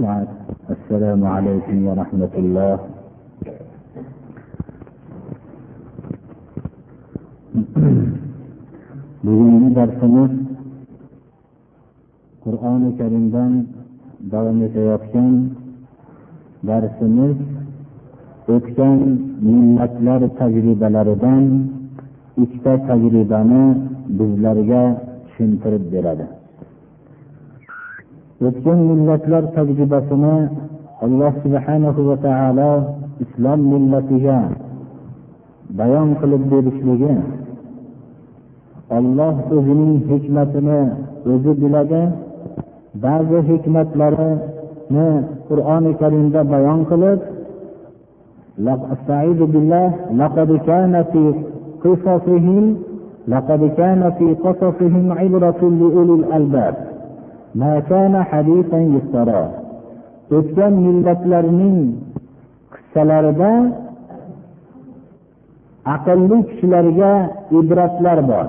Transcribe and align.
بعد 0.00 0.28
السلام 0.70 1.20
عليكم 1.26 1.76
ورحمة 1.86 2.34
الله 2.42 2.74
bugungi 9.24 9.68
darsimiz 9.78 10.32
qur'oni 12.44 12.90
karimdan 13.00 13.52
davom 14.32 14.58
etayotgan 14.68 15.34
darsimiz 16.68 17.36
o'tgan 18.54 18.98
millatlar 19.48 20.20
tajribalaridan 20.38 21.44
ikkita 22.44 22.72
tajribani 22.88 23.64
bizlarga 24.18 24.82
tushuntirib 25.24 25.84
beradi 25.94 26.26
o'tgan 28.46 28.80
millatlar 28.90 29.44
tajribasini 29.56 30.36
alloh 31.06 31.32
subhanahu 31.44 32.00
va 32.08 32.16
taolo 32.26 32.72
islom 33.24 33.60
millatiga 33.72 34.38
bayon 35.78 36.08
qilib 36.20 36.42
berishligi 36.52 37.14
olloh 38.96 39.34
o'zining 39.56 39.96
hikmatini 40.10 40.80
o'zi 41.32 41.52
biladi 41.62 42.02
ba'zi 43.04 43.38
hikmatlarini 43.50 45.08
qur'oni 45.48 45.92
karimda 46.00 46.40
bayon 46.52 46.80
qilib 46.92 47.20
لقد 50.20 50.50
كان 50.66 50.94
في 51.12 51.22
قصصهم 51.84 52.64
لقد 53.28 53.62
كان 53.80 54.02
في 54.18 54.26
قصصهم 54.44 55.12
عبرة 55.12 55.60
لأولي 55.80 56.14
الألباب 56.20 56.74
o'tgan 60.37 60.73
millatlarning 60.85 61.79
qissalarida 62.73 63.51
aqlli 65.95 66.37
kishilarga 66.49 67.13
ibratlar 67.59 68.19
bor. 68.31 68.47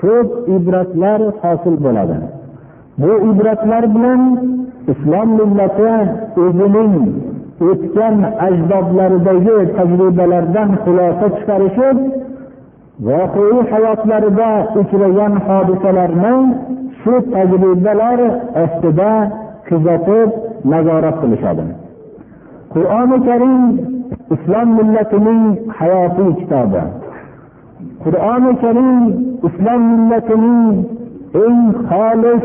Ko'p 0.00 0.28
ibratlar 0.56 1.20
hosil 1.42 1.76
bo'ladi. 1.84 2.16
Bu 3.00 3.12
ibratlar 3.30 3.84
bilan 3.94 4.22
islom 4.92 5.28
millati 5.38 5.92
o'zining 6.44 6.94
o'tgan 7.70 8.16
ajdodlaridagi 8.46 9.58
tajribalardan 9.76 10.70
xulosa 10.84 11.26
chiqarishib 11.36 11.96
voqei 13.08 13.56
hayotlarida 13.70 14.50
uchragan 14.80 15.34
hodisalarni 15.46 16.34
shu 17.04 17.14
tajribalar 17.32 18.20
ostida 18.64 19.12
kuzatib 19.68 20.30
nazorat 20.72 21.16
qilishadi. 21.22 21.66
Qur'oni 22.74 23.18
karim 23.28 23.62
islom 24.34 24.68
millatining 24.78 25.42
hayotiy 25.78 26.30
kitobi. 26.40 26.82
Qur'oni 28.04 28.52
karim 28.62 28.98
islom 29.48 29.82
millatining 29.92 30.62
eng 31.44 31.60
xolis 31.90 32.44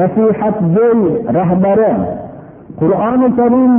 nasihatgo'y 0.00 1.00
rahbari. 1.38 1.92
Qur'oni 2.80 3.28
karim 3.38 3.72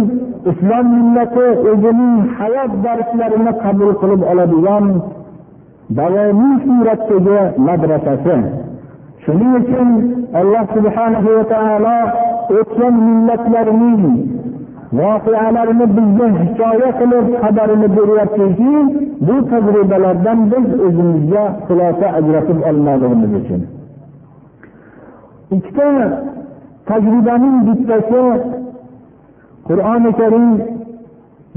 islom 0.51 0.85
millati 0.95 1.47
o'zining 1.71 2.15
hayot 2.39 2.71
darslarini 2.85 3.53
qabul 3.63 3.91
qilib 4.01 4.21
oladigan 4.31 4.85
davomiy 5.97 6.55
suratdagi 6.65 7.39
madrasasi. 7.67 8.37
Shuning 9.23 9.53
uchun 9.59 9.89
alloh 10.41 10.63
subhanahu 10.75 11.29
va 11.37 11.43
taolo 11.53 11.97
o'tgan 12.59 12.95
millatlarning 13.07 14.03
voqealarini 14.99 15.85
bizga 15.95 16.27
hikoya 16.41 16.89
qilib 16.99 17.25
xabarini 17.41 17.87
beryaptiki 17.97 18.73
bu 19.27 19.35
tajribalardan 19.51 20.39
biz 20.51 20.67
o'zimizga 20.87 21.43
xulosa 21.67 22.07
ajratib 22.19 22.59
olmoqligimiz 22.69 23.33
uchun 23.41 23.61
ikkita 25.55 25.89
tajribaning 26.89 27.57
bittasi 27.67 28.23
qur'oni 29.67 30.11
karim 30.19 30.47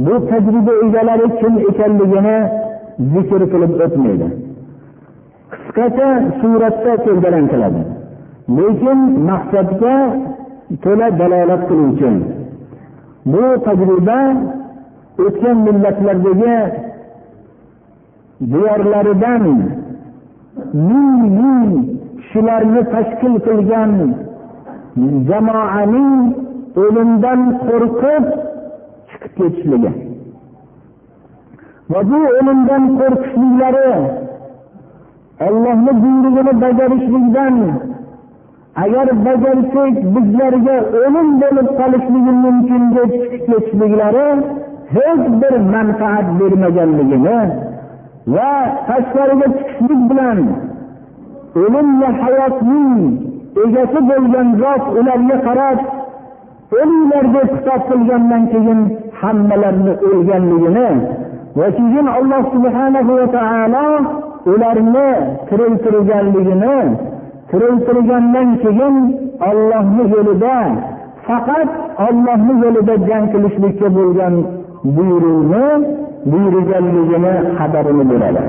bu 0.04 0.14
tajriba 0.30 0.72
egalari 0.86 1.28
kim 1.40 1.54
ekanligini 1.70 2.36
zikr 3.12 3.40
qilib 3.52 3.72
o'tmaydi 3.84 4.28
qisqacha 5.52 6.08
suratda 6.40 6.92
keldiran 7.04 7.46
qiladi 7.52 7.82
lekin 8.56 8.98
maqsadga 9.28 9.96
to'la 10.84 11.08
dalolat 11.20 11.62
qiluvchi. 11.68 12.12
Bu 13.32 13.44
tajriba 13.66 14.20
o'tgan 15.24 15.56
millatlardagi 15.66 16.56
diyorlaridan 18.52 19.44
ming 20.88 21.20
ming 21.38 21.70
kishilarni 22.18 22.82
tashkil 22.94 23.34
qilgan 23.46 23.92
jamoaning 25.28 26.12
o'limdan 26.84 27.40
qo'rqib 27.66 28.24
chiqib 29.08 29.32
ketishligi. 29.38 29.92
Va 31.92 32.00
bu 32.10 32.20
o'limdan 32.38 32.82
qo'rqishliklari 32.98 33.90
ollohni 35.40 35.92
buyrug'ini 36.02 36.52
bajarishlikdan 36.62 37.56
agar 38.84 39.08
bajarsak 39.26 39.94
bizlarga 40.14 40.76
o'lim 41.04 41.28
bo'lib 41.42 41.68
qolishligi 41.78 42.32
mumkin 42.44 42.82
deb 42.96 43.10
chiqib 43.20 43.42
ketishliklari 43.48 44.28
hech 44.94 45.24
bir 45.40 45.54
manfaat 45.74 46.26
bermaganligini 46.38 47.40
va 48.34 48.52
tashqariga 48.88 49.48
chiqishlik 49.56 50.00
bilan 50.10 50.38
o'lim 51.62 51.88
va 52.02 52.10
hayotning 52.22 52.98
egasi 53.64 54.00
bo'lgan 54.10 54.48
zot 54.62 54.84
ularga 54.98 55.36
qarab 55.46 55.78
o'linglar 56.80 57.24
deb 57.36 57.48
xitob 57.54 57.82
qilgandan 57.90 58.42
keyin 58.52 58.80
hammalarini 59.20 59.94
o'lganligini 60.08 60.90
va 61.58 61.66
keyin 61.78 62.06
alloh 62.18 62.42
subhanahu 62.54 63.10
va 63.18 63.26
taolo 63.36 63.86
ularni 64.46 65.08
tiriltirganligini 65.48 66.76
tiriltirgandan 67.50 68.48
keyin 68.62 68.96
ollohni 69.48 70.04
yo'lida 70.14 70.56
faqat 71.26 71.70
ollohni 72.06 72.54
yo'lida 72.64 72.94
jang 73.08 73.26
qilishlikka 73.32 73.88
bo'lgan 73.98 74.34
buyruqni 74.96 75.64
buyurganligini 76.30 77.34
xabarini 77.58 78.04
beradi. 78.10 78.44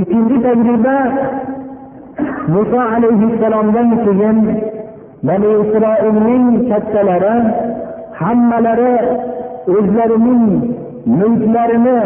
Ikkinchi 0.00 0.36
tajriba 0.44 0.96
muso 2.54 2.80
alayhissalomdan 2.94 3.88
keyin 4.04 4.38
bani 5.26 5.50
isroilning 5.62 6.46
kattalari 6.70 7.36
hammalari 8.20 8.94
o'zlarining 9.76 10.44
mulklarini 11.20 12.00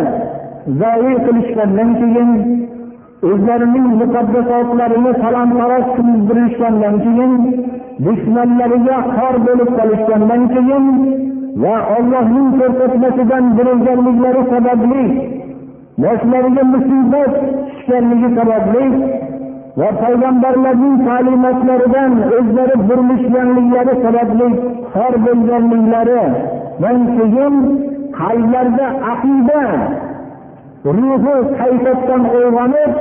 zoyi 0.67 1.15
qilishgandan 1.27 1.91
keyin 2.01 2.31
o'zlarining 3.29 3.89
muqaddasotlarini 4.01 5.13
talon-taroj 5.23 5.85
qildirishgandan 5.97 6.97
keyin 7.05 7.33
dushmanlariga 8.05 8.97
xor 9.15 9.35
bo'lib 9.47 9.71
qolishgandan 9.79 10.43
keyin 10.55 10.87
va 11.63 11.75
ollohning 11.97 12.49
ko'rsatmasidan 12.59 13.45
burilganliklari 13.57 14.43
sababli 14.53 15.05
boshlariga 16.03 16.65
musibat 16.73 17.33
tushganligi 17.69 18.29
sababli 18.39 18.85
va 19.81 19.89
payg'ambarlarning 20.03 20.97
ta'limotlaridan 21.09 22.13
o'zlari 22.39 22.77
burilishganliklari 22.89 23.95
sababli 24.05 24.49
xor 24.95 25.15
bo'lganliklaridan 25.27 26.99
keyin 27.17 27.55
qalblarida 28.21 28.87
aqida 29.13 29.65
ruhi 30.85 31.37
qaytadan 31.61 32.23
uyg'onib 32.37 32.93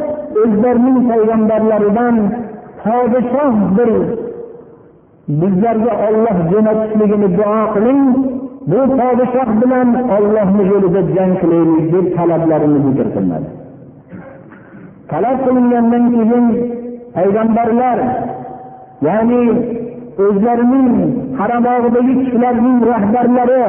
o'zlarining 0.41 0.99
payg'ambarlaridan 1.11 2.15
podshoh 2.83 3.55
bir 3.77 3.91
bizlarga 5.41 5.93
olloh 6.07 6.37
jo'natishligini 6.51 7.29
duo 7.37 7.61
qiling. 7.75 8.03
Bu 8.71 8.81
podshoh 8.99 9.49
bilan 9.61 9.89
ollohni 10.15 10.63
yo'lida 10.71 11.01
jang 11.15 11.33
qilaylik 11.41 11.85
deb 11.93 12.05
talablarini 12.17 12.79
zikr 12.85 13.07
qilinadi 13.15 13.49
talab 15.11 15.37
qilingandan 15.45 16.03
keyin 16.15 16.45
payg'ambarlar 17.15 17.99
ya'ni 19.07 19.43
o'zlarining 20.25 20.89
qaramog'idagi 21.39 22.13
kishilarning 22.21 22.77
rahbarlari 22.91 23.63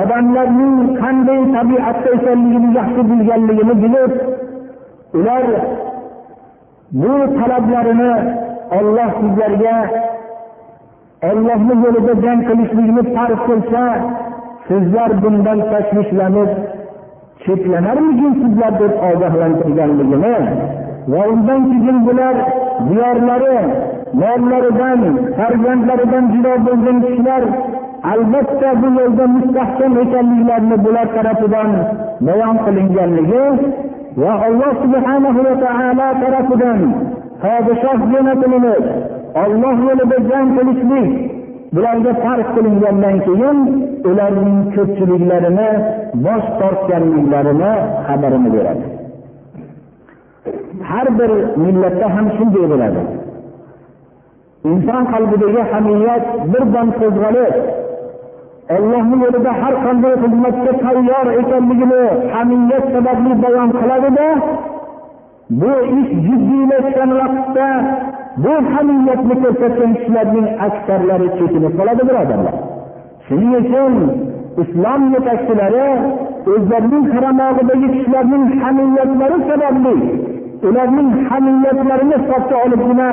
odamlarning 0.00 0.76
qanday 1.00 1.40
tabiatda 1.56 2.08
ekanligini 2.16 2.68
yaxshi 2.78 3.02
bilganligini 3.10 3.74
bilib 3.82 4.12
ular 5.18 5.44
bu 7.00 7.14
talablarini 7.38 8.12
olloh 8.78 9.10
sizlarga 9.20 9.76
ollohni 11.30 11.74
yo'lida 11.84 12.14
jang 12.24 12.40
qilishlikni 12.48 13.02
farz 13.14 13.40
qilsa 13.48 13.82
sizlar 14.68 15.10
bundan 15.22 15.58
tashvishlanib 15.72 16.50
cheklanarmikin 17.44 18.32
sizlar 18.42 18.72
deb 18.82 18.92
ogohlantirganligini 19.10 20.36
va 21.12 21.20
undan 21.32 21.60
keyin 21.70 21.98
bular 22.06 22.36
diyorlari 22.88 23.58
mollaridan 24.22 25.00
farzandlaridan 25.36 26.24
judo 26.34 26.52
bo'lgan 26.66 26.96
kishilar 27.04 27.42
albatta 28.02 28.70
bu 28.82 28.88
yo'lda 29.00 29.24
mustahkam 29.36 29.92
ekanliklarini 30.02 30.76
bular 30.84 31.06
tarafidan 31.16 31.70
bayon 32.26 32.56
qilinganligi 32.64 33.44
va 34.22 34.32
alloh 34.46 34.72
subhanahu 34.84 35.40
va 35.46 35.54
taolo 35.64 36.08
tarafidan 36.22 36.80
podshoh 37.42 37.98
jo'natilinib 38.12 38.84
olloh 39.44 39.76
yo'lida 39.88 40.16
jang 40.30 40.48
qilishlik 40.56 41.10
bularga 41.74 42.12
farq 42.24 42.48
qilingandan 42.56 43.16
keyin 43.26 43.58
ularning 44.10 44.58
ko'pchiliklarini 44.74 45.68
bosh 46.24 46.46
tortganliklarini 46.60 47.72
xabarini 48.06 48.48
beradi. 48.54 48.84
Har 50.90 51.06
bir 51.18 51.30
millatda 51.64 52.06
ham 52.16 52.26
shunday 52.36 52.64
bo'ladi. 52.72 53.02
Inson 54.70 55.02
qalbidagi 55.12 55.62
hamiyat 55.72 56.24
birdan 56.52 56.88
qo'zg'alib 57.00 57.54
ollohni 58.76 59.16
yo'lida 59.24 59.52
har 59.60 59.74
qanday 59.84 60.14
xizmatga 60.22 60.72
tayyor 60.84 61.26
ekanligini 61.40 62.02
hamiyat 62.34 62.84
sababli 62.94 63.32
bayon 63.44 63.70
qiladida 63.80 64.28
bu 65.60 65.72
ish 65.98 66.10
jiddiylashgan 66.26 67.10
vaqtda 67.20 67.68
bu 68.44 68.54
hamiyatni 68.72 69.34
ko'rsatgan 69.42 69.92
kishilarning 69.98 70.48
aksarlari 70.66 71.28
chekinib 71.38 71.72
qoladi 71.78 72.02
birodarlar. 72.08 72.54
Shuning 73.26 73.52
uchun 73.60 73.94
islom 74.62 75.02
yetakchilari 75.14 75.88
o'zlarining 76.52 77.04
qaramog'idagi 77.14 77.88
kishilarning 77.94 78.44
hamiyatlari 78.62 79.38
sababli 79.50 79.96
ularning 80.67 81.09
hamiyatlarini 81.29 82.15
hisobga 82.21 82.55
olibgina 82.65 83.07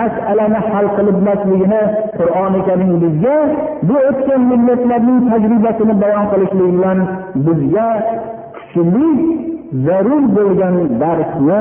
masalani 0.00 0.60
hal 0.70 0.86
qilinmasligini 0.96 1.82
qur'oni 2.18 2.60
karim 2.68 2.92
bizga 3.02 3.36
bu 3.88 3.96
o'tgan 4.10 4.42
millatlarning 4.52 5.20
tajribasini 5.32 5.94
bayon 6.02 6.24
qilishlik 6.32 6.70
bilan 6.76 6.98
bizga 7.46 7.88
kuchli 8.56 9.08
zarur 9.86 10.22
bo'lgan 10.38 10.74
darsni 11.02 11.60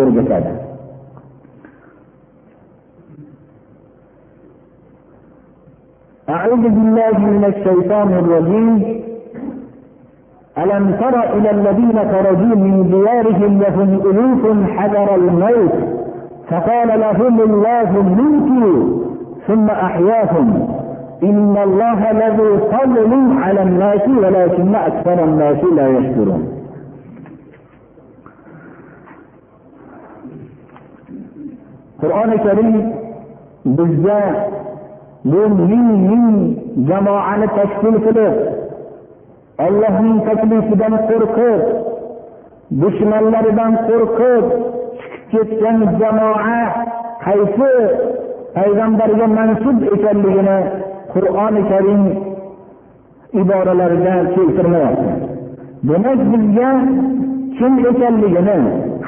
o'rgatadi 0.00 0.52
أعوذ 6.36 6.64
بالله 6.76 7.18
من 7.34 7.44
الشيطان 7.52 8.08
الرجيم 8.22 8.72
ألم 10.63 10.95
تر 11.01 11.33
إلى 11.37 11.51
الذين 11.51 11.99
خرجوا 12.11 12.55
من 12.55 12.89
ديارهم 12.91 13.61
وهم 13.61 13.89
ألوف 14.11 14.69
حذر 14.77 15.15
الموت؟ 15.15 15.73
فقال 16.49 16.99
لهم 16.99 17.41
الله 17.41 17.91
موتوا 18.01 19.01
ثم 19.47 19.69
أحياهم. 19.69 20.67
إن 21.23 21.57
الله 21.63 22.11
لذو 22.11 22.57
فضل 22.57 23.37
على 23.43 23.61
الناس 23.63 24.07
ولكن 24.07 24.75
أكثر 24.75 25.23
الناس 25.23 25.63
لا 25.75 25.87
يشكرون. 25.87 26.61
qur'oni 32.01 32.37
karim 32.45 32.69
bizga 33.77 34.19
bu 35.31 35.41
ming 35.69 35.89
ming 36.09 36.27
jamoani 36.89 37.47
tashkil 37.57 37.97
qilib 38.05 38.35
ollohning 39.65 40.17
taklifidan 40.27 40.93
qo'rqib 41.09 41.61
dushmanlaridan 42.81 43.73
qo'rqib 43.87 44.45
chiqib 44.99 45.21
ketgan 45.31 45.77
jamoa 45.99 46.61
qaysi 47.25 47.71
payg'ambarga 48.55 49.27
mansub 49.37 49.77
ekanligini 49.95 50.57
qur'oni 51.13 51.61
karim 51.71 52.03
iboralarida 53.41 54.13
keltirmayapti. 54.35 55.11
Demak 55.89 56.19
bizga 56.31 56.69
kim 57.57 57.73
ekanligini 57.91 58.57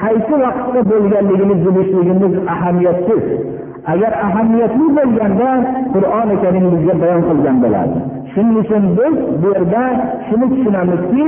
qaysi 0.02 0.34
vaqtda 0.44 0.80
bo'lganligini 0.90 1.54
bilishligimiz 1.64 2.34
ahamiyatsiz. 2.54 3.24
Agar 3.92 4.12
ahamiyatli 4.26 4.86
bo'lganda 4.98 5.50
qur'oni 5.94 6.36
karim 6.42 6.64
bizga 6.72 6.94
bayon 7.02 7.22
qilgan 7.28 7.56
bo'lardi. 7.64 7.98
Shuning 8.34 8.56
uchun 8.62 8.84
biz 8.98 9.14
bu 9.42 9.46
yerda 9.54 9.82
shuni 10.26 10.46
tushunamizki 10.52 11.26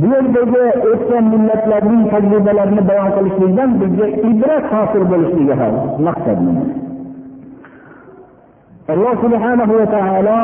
bu 0.00 0.06
yerdagi 0.14 0.64
o'tgan 0.90 1.24
millatlarning 1.34 2.02
tajribalarini 2.12 2.82
bayon 2.90 3.10
qilishlikdan 3.16 3.70
bizga 3.80 4.06
ibrat 4.30 4.64
hosil 4.72 5.04
bo'lishligi 5.12 5.54
ham 5.60 5.74
maqsad 6.06 6.38
alloh 8.92 9.14
subhanahu 9.24 9.72
va 9.80 9.86
taolo 9.96 10.38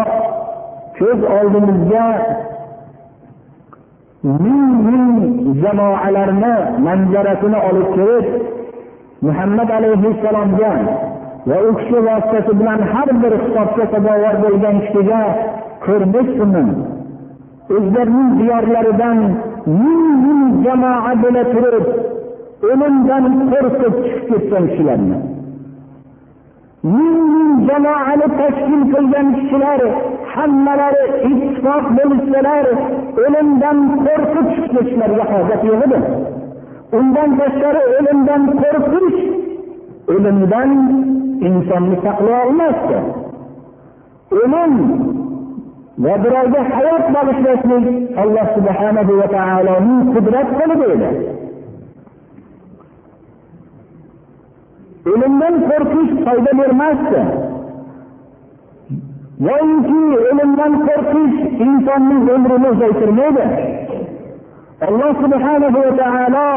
ko'z 0.98 1.20
oldimizga 1.38 2.06
ming 4.44 4.66
ming 4.88 5.06
jamoalarni 5.62 6.54
manzarasini 6.86 7.58
olib 7.68 7.88
kelib 7.96 8.26
muhammad 9.26 9.68
alayhissalomga 9.78 10.72
va 11.48 11.56
u 11.68 11.70
kishi 11.78 11.98
vositasi 12.08 12.52
bilan 12.60 12.80
har 12.92 13.08
bir 13.22 13.32
hisobga 13.42 13.84
sazovor 13.92 14.34
bo'lgan 14.44 14.76
kishiga 14.84 15.22
ko'rinish 15.84 16.30
o'zlarining 17.76 18.30
diyorlaridan 18.38 19.18
ming 19.80 20.04
ming 20.24 20.42
jamoa 20.64 21.12
bo'la 21.22 21.44
turib 21.52 21.86
o'limdan 22.70 23.24
qo'rqib 23.52 23.94
chiqib 24.04 24.24
ketgan 24.30 24.64
kishilarni 24.70 25.18
ming 26.94 27.18
ming 27.34 27.52
jamoani 27.68 28.26
tashkil 28.38 28.82
qilgan 28.92 29.28
kishilar 29.36 29.80
hammalari 30.34 31.04
ittifoq 31.30 31.84
bo'lishsalar 31.96 32.66
o'limdan 33.24 33.78
qo'rqib 34.06 34.46
chiqib 34.54 34.72
ketishlariga 34.76 35.24
hojat 35.32 35.62
yo'q 35.70 35.80
edi. 35.86 35.98
Undan 36.98 37.30
tashqari 37.40 37.82
o'limdan 37.98 38.42
qo'rqish 38.62 39.20
o'limdan 40.14 40.70
insonni 41.48 41.96
saqlay 42.04 42.38
olmasdi. 42.46 42.96
O'lim 44.42 44.72
va 45.98 46.14
birovga 46.24 46.60
hayot 46.72 47.04
bag'ishlashlik 47.14 47.86
alloh 48.22 48.46
subhanahu 48.56 49.12
va 49.20 49.26
taoloning 49.36 50.00
qudrat 50.14 50.48
qo'lida 50.58 50.86
edi. 50.94 51.10
O'limdan 55.12 55.54
qo'rqish 55.68 56.12
foyda 56.24 56.52
bermasdi. 56.60 57.22
Yoinki 59.48 60.02
o'limdan 60.30 60.72
qo'rqish 60.88 61.38
insonning 61.66 62.22
umrini 62.36 62.68
uzaytirmaydi. 62.74 63.46
Alloh 64.88 65.12
subhanahu 65.24 65.78
va 65.84 65.92
taolo 66.02 66.48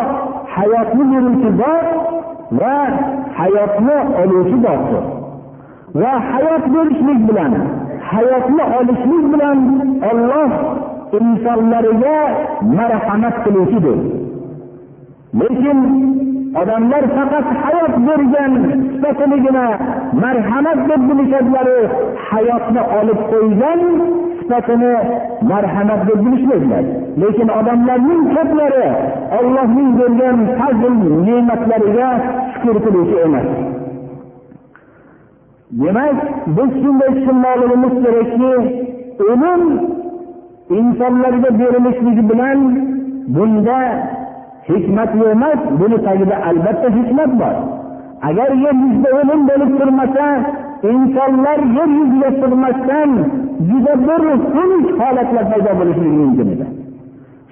hayotni 0.55 1.03
beruvchi 1.11 1.49
zot 1.61 1.87
va 2.61 2.77
hayotni 3.39 3.97
oluvchi 4.21 4.57
zotdir. 4.65 5.03
Va 6.01 6.13
hayot 6.31 6.63
berishlik 6.73 7.19
bilan 7.29 7.53
hayotni 8.11 8.63
olishlik 8.77 9.23
bilan 9.33 9.59
olloh 10.09 10.51
insonlariga 11.19 12.17
marhamat 12.77 13.35
qiluvchidir. 13.45 13.99
Lekin 15.39 15.79
odamlar 16.61 17.03
faqat 17.15 17.47
hayot 17.63 17.93
bergan 18.07 18.51
sifatinigina 18.91 19.65
marhamat 20.23 20.79
deb 20.89 21.01
bilishadilari 21.09 21.79
hayotni 22.29 22.81
olib 22.99 23.19
qo'ygan 23.31 23.81
sifatini 24.39 24.93
marhamat 25.51 26.01
deb 26.07 26.19
bilishmaydilar 26.25 26.85
lekin 27.21 27.47
odamlarning 27.59 28.21
ko'plari 28.35 28.87
ollohning 29.39 29.89
bergan 29.99 30.37
fazl 30.59 30.93
ne'matlariga 31.27 32.09
shukur 32.53 32.77
qiluvchi 32.85 33.17
emas. 33.27 33.47
Demak 35.71 36.17
biz 36.47 36.69
shunday 36.81 37.09
tushunmoqligimiz 37.15 37.93
kerakki 38.03 38.53
o'lim 39.29 39.61
insonlarga 40.77 41.49
berilishligi 41.59 42.23
bilan 42.29 42.59
bunda 43.35 43.79
hikmat 44.69 45.11
yo'q 45.19 45.31
emas 45.37 45.59
buni 45.79 45.97
tagida 46.05 46.35
albatta 46.49 46.87
hikmat 46.97 47.31
bor. 47.41 47.55
Agar 48.29 48.49
yer 48.63 48.75
yuzida 48.83 49.09
o'lim 49.19 49.41
bo'lib 49.49 49.71
turmasa 49.79 50.27
insonlar 50.91 51.59
yer 51.77 51.89
yuziga 51.97 52.29
sig'masdan 52.41 53.09
juda 53.69 53.93
bir 54.07 54.21
xunuk 54.53 54.85
holatlar 55.01 55.45
paydo 55.51 55.71
bo'lishligi 55.79 56.17
mumkin 56.23 56.47
edi. 56.55 56.67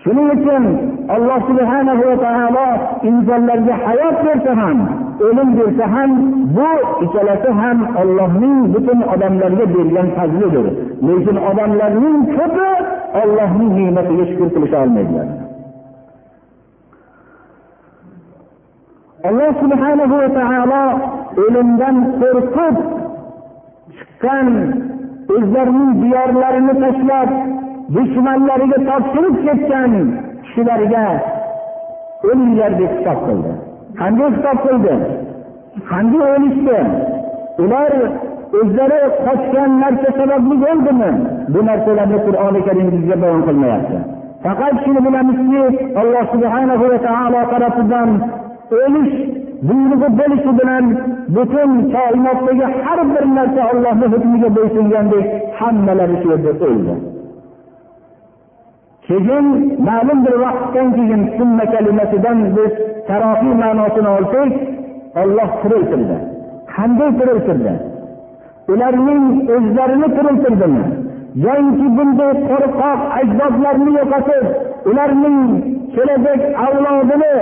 Shuning 0.03 0.27
uchun 0.35 0.63
alloh 1.15 1.39
subhanahu 1.49 2.03
va 2.09 2.17
taolo 2.25 2.67
insonlarga 3.09 3.73
hayot 3.85 4.17
bersa 4.25 4.51
ham 4.61 4.79
o'lim 5.27 5.49
bersa 5.57 5.85
ham 5.95 6.11
bu 6.55 6.69
ikkalasi 7.05 7.49
ham 7.61 7.77
ollohning 8.01 8.57
butun 8.73 8.99
odamlarga 9.13 9.65
bergan 9.75 10.07
fazlidir 10.17 10.65
lekin 11.07 11.37
odamlarning 11.49 12.17
ko'pi 12.37 12.69
ollohning 13.21 13.71
ne'matiga 13.79 14.25
shukur 14.29 14.49
qilisha 14.55 14.77
olmaydilar 14.85 15.27
alloh 19.29 19.51
subhanahu 19.63 20.15
va 20.21 20.29
taolo 20.39 20.83
o'limdan 21.43 21.95
qo'rqib 22.21 22.75
chiqqan 23.97 24.47
o'zlarining 25.35 25.91
diyorlarini 26.03 26.73
tashlab 26.83 27.29
dushmanlariga 27.95 28.79
topshirib 28.89 29.35
ketgan 29.45 29.93
kishilarga 30.43 31.05
o'linglar 32.29 32.71
deb 32.79 32.91
xitob 32.97 33.19
qildi 33.27 33.53
qanday 33.99 34.29
xitob 34.35 34.57
qildi? 34.65 34.95
Qanday 35.91 36.23
o'lishdi? 36.35 36.79
Ular 37.63 37.91
o'zlari 38.59 38.99
qochgan 39.25 39.71
narsa 39.83 40.09
sababli 40.19 40.55
o'ldimi 40.71 41.11
bu 41.53 41.59
narsalarni 41.69 42.17
qur'oni 42.27 42.59
karim 42.67 42.87
bizga 42.93 43.15
bayon 43.23 43.41
qilmayapti. 43.47 43.97
Faqat 44.43 44.75
shuni 44.83 45.01
bilamizki 45.05 45.63
alloh 46.01 46.23
subhana 46.33 46.75
va 46.81 46.97
taolo 47.07 47.41
tarafidan 47.53 48.09
o'lish 48.81 49.15
buyrug'i 49.67 50.09
bo'lishi 50.19 50.51
bilan 50.59 50.85
butun 51.35 51.71
koinotdagi 51.95 52.65
har 52.85 52.99
bir 53.13 53.25
narsa 53.37 53.61
ollohni 53.71 54.07
hukmiga 54.13 54.49
bo'ysungandek 54.57 55.25
hammalari 55.59 56.15
shu 56.21 56.27
yerda 56.33 56.51
o'ldi. 56.69 56.93
Keyin 59.07 59.45
ma'lum 59.87 60.19
bir 60.25 60.35
vaqtdan 60.45 60.87
keyin 60.97 61.21
summa 61.37 61.65
kalimasidan 61.73 62.37
biz 62.55 62.71
tarofiy 63.07 63.53
ma'nosini 63.63 64.09
olsak 64.17 64.51
olloh 65.21 65.49
tiriltirdi. 65.61 66.17
Qanday 66.73 67.09
tiriltirdi? 67.19 67.73
Ularning 68.73 69.23
o'zlarini 69.55 70.07
tiriltirdimi? 70.17 70.83
Yoinki 71.45 71.87
bunday 71.97 72.31
qo'rqoq 72.49 72.99
ajdodlarni 73.19 73.91
yo'qotib 73.99 74.45
ularning 74.89 75.39
kelajak 75.95 76.41
avlodini 76.65 77.35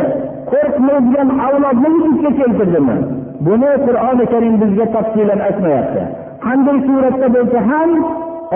qo'rqmaydigan 0.51 1.29
avlodni 1.47 1.89
vujudga 1.93 2.31
keltirdimi? 2.39 2.97
Buni 3.45 3.71
qur'oni 3.85 4.25
karim 4.33 4.55
bizga 4.61 4.85
tafsilan 4.95 5.39
aytmayapti. 5.47 6.01
Qanday 6.45 6.77
suratda 6.87 7.27
bo'lsa 7.35 7.59
ham 7.69 7.91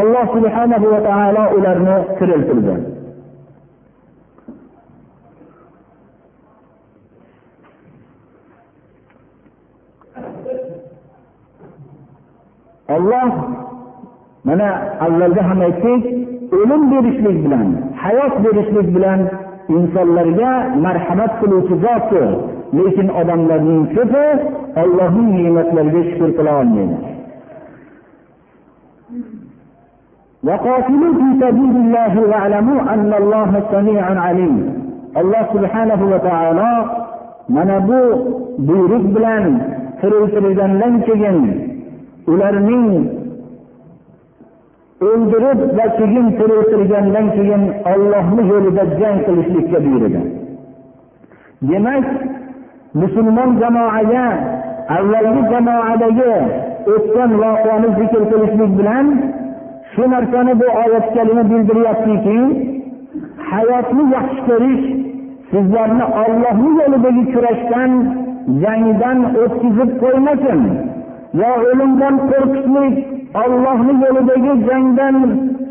alloh 0.02 0.26
subhanahu 0.36 0.86
va 0.94 1.00
taolo 1.08 1.44
ularni 1.58 1.98
tiriltirdi. 2.18 2.76
olloh 12.97 13.31
mana 14.49 14.69
avvalda 15.07 15.43
ham 15.49 15.61
aytdik 15.69 16.03
o'lim 16.59 16.83
berishlik 16.93 17.37
bilan 17.45 17.69
hayot 18.03 18.35
berishlik 18.45 18.89
bilan 18.97 19.21
insonlarga 19.77 20.51
marhamat 20.87 21.33
qiluvchi 21.41 21.75
zotdir 21.85 22.29
lekin 22.79 23.09
odamlarning 23.21 23.83
ko'pi 23.97 24.27
ollohning 24.83 25.29
ne'matlariga 25.37 26.03
shukur 26.11 26.31
qila 26.39 26.53
olmaydi 26.63 26.99
وقاتلوا 30.49 31.13
في 31.21 31.29
سبيل 31.45 31.75
الله 31.85 32.13
واعلموا 32.31 32.81
أن 32.95 33.11
الله 33.23 33.51
سميع 33.73 34.05
عليم 34.27 34.55
alloh 35.21 35.45
subhanahu 35.55 36.05
va 36.13 36.19
taolo 36.23 36.73
mana 37.51 37.77
bu 37.89 38.01
buyruq 38.69 39.05
bilan 39.15 39.45
tiriltirilgandan 40.01 40.95
keyin 41.07 41.39
ularning 42.34 42.88
o'ldirib 45.10 45.60
va 45.78 45.86
keyin 45.98 46.28
tiriltirgandan 46.40 47.28
keyin 47.38 47.64
ollohni 47.94 48.44
yo'lida 48.52 48.84
jang 49.00 49.18
qilishlikka 49.28 49.80
buyurdi 49.86 50.22
demak 51.70 52.06
musulmon 53.02 53.50
jamoaga 53.62 54.26
avvalgi 54.98 55.42
jamoadagi 55.52 56.34
o'tgan 56.94 57.32
voqeani 57.44 57.90
zikr 58.00 58.22
qilishlik 58.32 58.72
bilan 58.80 59.06
shu 59.94 60.04
narsani 60.14 60.54
bu 60.62 60.68
oyat 60.84 61.08
kalima 61.16 61.44
bildiryaptiki 61.52 62.38
hayotni 63.52 64.04
yaxshi 64.16 64.42
ko'rish 64.50 64.86
sizlarni 65.52 66.06
ollohni 66.24 66.70
yo'lidagi 66.80 67.24
kurashdan 67.34 67.92
jangdan 68.64 69.20
o'tkazib 69.44 69.90
qo'ymasin. 70.04 70.62
Yo 71.42 71.50
o'limdan 71.70 72.16
qo'rqishlik 72.30 72.96
ollohni 73.44 73.94
yo'lidagi 74.04 74.54
jangdan 74.68 75.16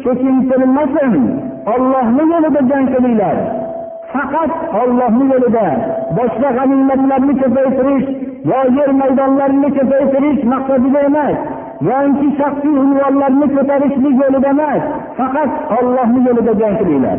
chekintirmasin. 0.04 1.14
Ollohni 1.75 2.25
yo'lida 2.33 2.61
jang 2.71 2.87
qilinglar. 2.94 3.37
Faqat 4.12 4.52
ollohni 4.80 5.25
yo'lida 5.33 5.66
boshqa 6.16 6.49
g'animatlarni 6.56 7.35
ko'paytirish 7.42 8.06
yo 8.50 8.61
yer 8.78 8.90
maydonlarini 9.00 9.68
ko'paytirish 9.76 10.40
maqsadida 10.52 11.00
emas 11.11 11.37
yoki 11.90 12.28
shaxsiy 12.40 12.75
unvonlarni 12.85 13.47
ko'tarishlik 13.54 14.14
yo'lida 14.23 14.49
emas 14.56 14.83
faqat 15.18 15.50
ollohni 15.78 16.21
yo'lida 16.28 16.52
jang 16.61 16.76
qilinglar. 16.80 17.18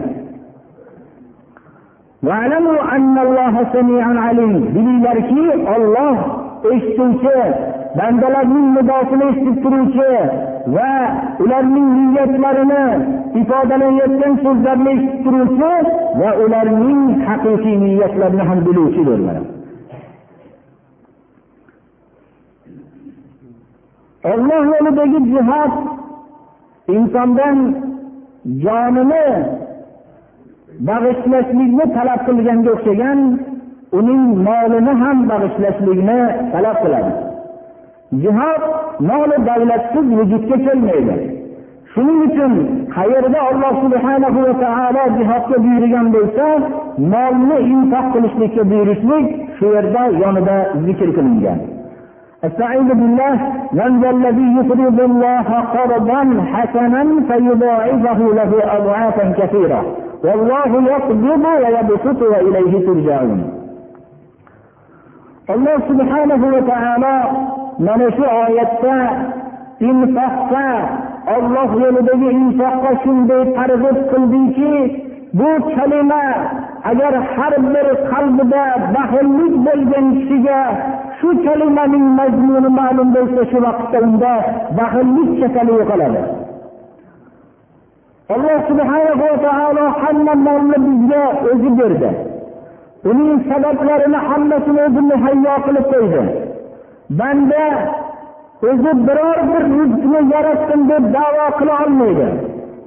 Bilinglarki 4.76 5.44
olloh 5.76 6.18
eshituvchi 6.74 7.38
bandalarning 7.98 8.68
nidosini 8.76 9.26
eshitib 9.32 9.58
turuvchi 9.64 10.12
va 10.76 10.92
ularning 11.44 11.90
niyatlarini 11.98 12.84
ifodalanayotgan 13.42 14.34
so'zlarni 14.46 14.90
eshitib 14.96 15.20
turuvchi 15.26 15.74
va 16.22 16.32
ularning 16.46 17.02
haqiqiy 17.28 17.76
niyatlarini 17.84 18.44
ham 18.50 18.60
biluvchidirlar 18.68 19.38
olloh 24.32 24.64
yo'lidagi 24.74 25.20
jihod 25.34 25.74
insondan 26.98 27.58
jonini 28.64 29.28
bag'ishlashlikni 30.90 31.86
talab 31.98 32.20
qilganga 32.28 32.70
o'xshagan 32.76 33.20
uning 34.00 34.24
molini 34.48 34.94
ham 35.04 35.18
bag'ishlashlikni 35.32 36.20
talab 36.54 36.78
qiladi. 36.84 37.25
jihod 38.23 38.63
moli 39.11 39.37
davlatsiz 39.49 40.07
vujudga 40.19 40.57
kelmaydi 40.67 41.17
shuning 41.95 42.21
uchun 42.29 42.53
qayerda 42.97 43.41
alloh 43.51 43.73
subhanahu 43.85 44.39
va 44.47 44.55
taolo 44.65 45.03
jihodga 45.19 45.57
buyurgan 45.65 46.07
bo'lsa 46.17 46.47
molni 47.15 47.59
infoq 47.75 48.07
qilishlikka 48.15 48.63
buyurishlik 48.71 49.27
shu 49.59 49.67
yerda 49.77 50.03
yonida 50.23 50.57
zikr 50.87 51.09
qilingan 51.19 51.61
استعيذ 52.49 52.89
بالله 53.01 53.35
من 53.73 53.91
ذا 54.03 54.11
الذي 54.11 54.49
يقرض 54.59 54.99
الله 55.11 55.49
قرضا 55.77 56.23
حسنا 56.53 57.03
فيضاعفه 57.29 58.21
له 58.39 58.51
اضعافا 58.77 59.25
كثيره 59.41 59.83
والله 60.25 60.71
يقبض 60.93 61.45
ويبسط 61.63 62.21
واليه 62.33 62.73
ترجعون 62.87 63.41
alloh 65.55 65.79
subhanahu 65.91 66.45
va 66.55 66.61
taolo 66.73 67.15
mana 67.80 68.08
shu 68.18 68.26
oyatda 68.44 68.98
infoqqa 69.90 70.68
olloh 71.36 71.70
yo'lidagi 71.84 72.30
infoqqa 72.42 72.92
shunday 73.04 73.42
targ'ib 73.58 73.98
qildiki 74.12 74.74
bu 75.40 75.52
kalima 75.76 76.24
agar 76.92 77.14
har 77.34 77.54
bir 77.74 77.88
qalbida 78.12 78.64
baxillik 78.96 79.54
bo'lgan 79.68 80.06
kishiga 80.18 80.62
shu 81.20 81.30
kalimaning 81.46 82.06
mazmuni 82.20 82.70
ma'lum 82.80 83.08
bo'lsa 83.16 83.42
shu 83.52 83.58
vaqtda 83.66 83.98
unda 84.08 84.34
baxillik 84.80 85.30
kasali 85.42 85.72
yo'qoladi. 85.80 86.22
Alloh 88.36 88.58
subhanahu 88.70 89.24
va 89.32 89.36
taolo 89.48 89.86
hamma 90.02 90.34
molni 90.48 90.78
bizga 90.86 91.24
o'zi 91.52 91.70
berdi. 91.80 92.10
Uning 93.10 93.38
sabablarini 93.50 94.20
hammasini 94.30 94.80
o'zi 94.88 95.02
muhayyo 95.12 95.56
qilib 95.66 95.86
qo'ydi. 95.94 96.22
Banda 97.10 97.66
o'zi 98.70 98.92
biror 99.08 99.38
bir 99.50 99.64
rizqni 99.78 100.20
yaratdim 100.34 100.82
deb 100.90 101.04
davo 101.18 101.46
qila 101.60 101.74
olmaydi. 101.86 102.28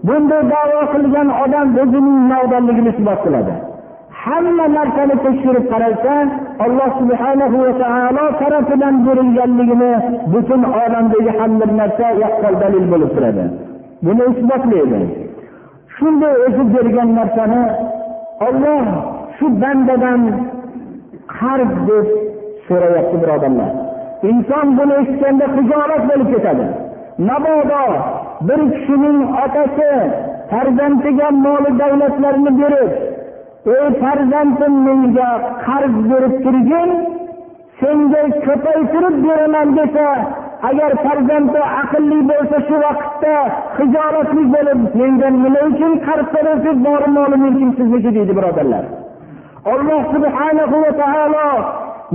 Bunday 0.07 0.43
davo 0.55 0.81
qilgan 0.93 1.29
odam 1.45 1.69
o'zining 1.83 2.19
nodonligini 2.33 2.91
isbot 2.95 3.21
qiladi. 3.25 3.55
Hamma 4.23 4.67
narsani 4.79 5.17
tekshirib 5.25 5.65
qaralsa 5.73 6.15
alloh 6.65 6.91
subhanahu 7.01 7.57
va 7.65 7.73
taolo 7.83 8.25
tarafidan 8.41 8.95
berilganligini 9.07 9.93
butun 10.33 10.63
olamdagi 10.83 11.31
hamma 11.39 11.67
narsa 11.81 12.07
yaqqol 12.25 12.55
dalil 12.63 12.85
bo'lib 12.93 13.11
turadi. 13.17 13.45
Buni 14.05 14.25
isbotlaydi. 14.33 15.01
Shunday 15.97 16.35
o'zi 16.47 16.65
bergan 16.75 17.11
narsani 17.19 17.63
olloh 18.47 18.85
shu 19.37 19.47
bandadan 19.63 20.21
qarz 21.37 21.71
deb 21.89 22.07
so'rayapti 22.67 23.17
birodarlar. 23.23 23.88
Inson 24.31 24.67
buni 24.79 24.95
eshitganda 25.01 25.47
hijolat 25.57 26.03
bo'lib 26.11 26.29
ketadi. 26.35 26.67
Mabodo 27.29 27.85
bir 28.49 28.61
kishining 28.75 29.19
otasi 29.45 29.93
farzandiga 30.51 31.29
moli 31.45 31.71
davlatlarini 31.81 32.53
berib 32.61 32.91
ey 33.77 33.87
farzandim 34.03 34.75
menga 34.87 35.31
qarz 35.67 35.95
berib 36.11 36.35
turgin 36.45 36.91
senga 37.81 38.23
ko'paytirib 38.47 39.17
beraman 39.27 39.69
desa 39.79 40.07
agar 40.71 40.91
farzandi 41.05 41.61
aqlli 41.83 42.19
bo'lsa 42.31 42.59
shu 42.69 42.77
vaqtda 42.85 43.35
hijolatli 43.79 44.43
bo'lib 44.55 44.81
mendan 45.01 45.35
nima 45.45 45.61
uchun 45.71 45.93
qarz 46.07 46.27
so'raysiz? 46.35 46.77
Bor 46.87 47.03
moli 47.17 47.37
mulkim 47.45 47.71
sizniki 47.79 48.11
deydi 48.17 48.33
birodarlar. 48.39 48.85
Alloh 49.75 50.01
subhanahu 50.15 50.77
va 50.85 50.93
taolo 51.03 51.49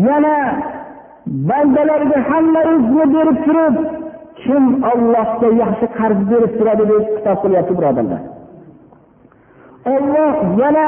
yana 0.10 0.38
bandalarga 1.27 2.18
hamma 2.30 2.62
rizqni 2.70 3.06
berib 3.15 3.38
turib 3.46 3.75
kim 4.44 4.63
ollohga 4.92 5.50
yaxshi 5.62 5.88
qarz 5.98 6.20
berib 6.32 6.51
turadi 6.60 6.84
deb 6.92 7.03
kitob 7.15 7.38
qilyapti 7.44 7.74
birodarlar 7.80 8.22
olloh 9.94 10.36
yana 10.62 10.88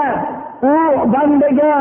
u 0.71 0.75
bandaga 1.13 1.75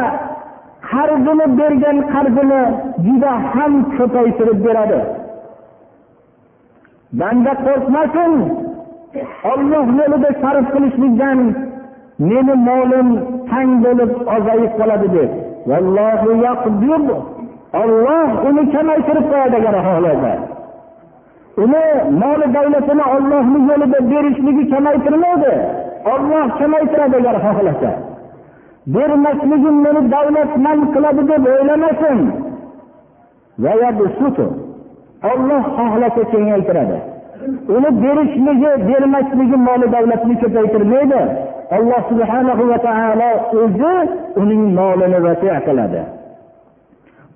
qarzini 0.90 1.46
bergan 1.58 1.98
qarzini 2.12 2.62
juda 3.06 3.32
ham 3.52 3.72
ko'paytirib 3.96 4.58
beradi. 4.66 5.00
Banda 7.20 7.52
qo'rqmasin 7.66 8.32
olloh 9.52 9.86
yo'lida 10.00 10.30
sarf 10.42 10.66
qilishlikdan 10.74 11.38
meni 12.28 12.54
molim 12.68 13.08
tang 13.50 13.70
bo'lib 13.84 14.12
ozayib 14.36 14.72
qoladi 14.80 15.08
deb. 15.16 15.30
Olloh 17.82 18.28
uni 18.48 18.62
kamaytirib 18.74 19.26
qo'yadi 19.32 19.56
agar 19.60 19.76
xohlasa 19.86 20.32
uni 21.64 21.84
moli 22.22 22.46
davlatini 22.56 23.04
ollohni 23.14 23.58
yo'lida 23.70 23.98
berishligi 24.10 24.64
kamaytirmaydi 24.72 25.54
olloh 26.12 26.44
kamaytiradi 26.60 27.16
agar 27.22 27.36
xohlasa 27.46 27.90
bermasligim 28.86 29.76
meni 29.84 30.00
davlatman 30.14 30.78
qiladi 30.94 31.22
deb 31.30 31.44
o'ylamasin. 31.52 32.18
Olloh 35.32 35.62
xohlasa 35.76 36.22
kengaytiradi. 36.32 36.98
Uni 37.76 37.90
berishligi 38.02 38.70
bermasligi 38.88 39.56
moli 39.68 39.86
davlatni 39.96 40.34
ko'paytirmaydi. 40.42 41.20
Alloh 41.76 42.00
subhanahu 42.10 42.62
va 42.70 42.78
taolo 42.88 43.30
o'zi 43.62 43.94
uning 44.42 44.62
molini 44.78 45.18
vasiya 45.26 45.58
qiladi. 45.66 46.02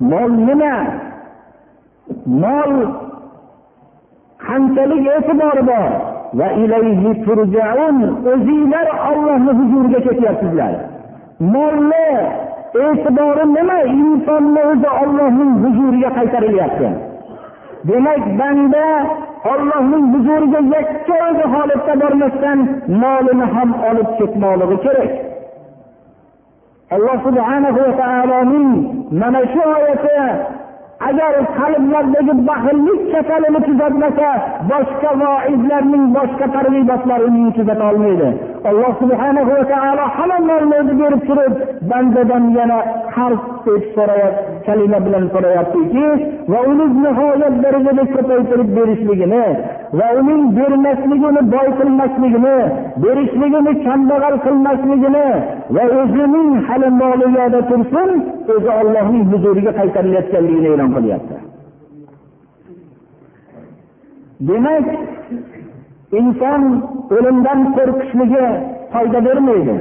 Mol 0.01 0.31
nima? 0.49 0.75
Mol 2.27 2.73
qanchalik 4.47 5.05
e'tibori 5.17 5.63
bor? 5.71 5.91
Va 6.39 6.49
ilayhi 6.63 7.11
turjaun 7.25 7.99
o'zinglar 8.33 8.89
ollohni 9.11 9.53
huzuriga 9.59 10.01
ketyapsizlar. 10.07 10.75
Molni 11.55 12.09
e'tibori 12.87 13.45
nima? 13.57 13.79
Insonni 14.03 14.61
o'zi 14.71 14.89
ollohning 15.03 15.53
huzuriga 15.65 16.11
qaytarilyapti. 16.19 16.89
Demak 17.89 18.23
banda 18.39 18.87
ollohning 19.53 20.05
huzuriga 20.15 20.61
yakka 20.75 21.17
o'zi 21.29 21.45
holatda 21.55 21.95
bormasdan 22.03 22.59
molini 23.03 23.47
ham 23.55 23.71
olib 23.91 24.09
ketmoqligi 24.19 24.79
kerak. 24.85 25.28
Alloh 26.97 27.17
subhanahu 27.27 27.81
va 27.87 27.93
taoloning 28.01 28.71
mana 29.21 29.41
shu 29.53 29.63
oyati 29.77 30.17
agar 31.09 31.33
qalblardagi 31.59 32.35
baxillik 32.49 33.01
kasalini 33.13 33.61
tuzatmasa 33.67 34.31
boshqa 34.71 35.11
voizlarning 35.23 36.05
boshqa 36.17 36.47
targ'ibotlari 36.57 37.25
uni 37.31 37.53
tuzata 37.59 37.85
olmaydi. 37.91 38.29
Alloh 38.71 38.93
subhanahu 39.03 39.51
va 39.59 39.65
taolo 39.73 40.05
hamma 40.17 40.39
mavludi 40.51 40.95
berib 41.03 41.23
turib 41.29 41.55
bandadan 41.91 42.45
yana 42.59 42.79
qarz 43.15 43.41
deb 43.67 43.83
so'rayapti. 43.97 44.58
Kalima 44.67 44.99
bilan 45.07 45.25
so'rayaptiki 45.35 46.07
va 46.53 46.61
uni 46.71 46.87
nihoyat 47.05 47.55
darajada 47.65 48.05
ko'paytirib 48.15 48.69
berishligini 48.79 49.45
va 49.99 50.09
uning 50.21 50.43
bermasligini 50.59 51.43
boy 51.55 51.69
qilmasligini 51.81 52.57
berishligini 53.05 53.73
kambag'al 53.87 54.37
qilmasligini 54.47 55.27
va 55.77 55.85
o'zining 56.01 56.51
hali 56.69 56.89
moli 57.01 57.27
yoda 57.39 57.61
tursin 57.71 58.11
o'zi 58.55 58.71
ollohning 58.81 59.25
huzuriga 59.33 59.73
qaytarilayotganligini 59.81 60.69
e'lon 60.75 60.91
qilyapti. 60.97 61.37
Demak 64.49 64.87
inson 66.21 66.63
o'limdan 67.17 67.61
qo'rqishligi 67.77 68.47
foyda 68.93 69.21
bermaydi. 69.29 69.77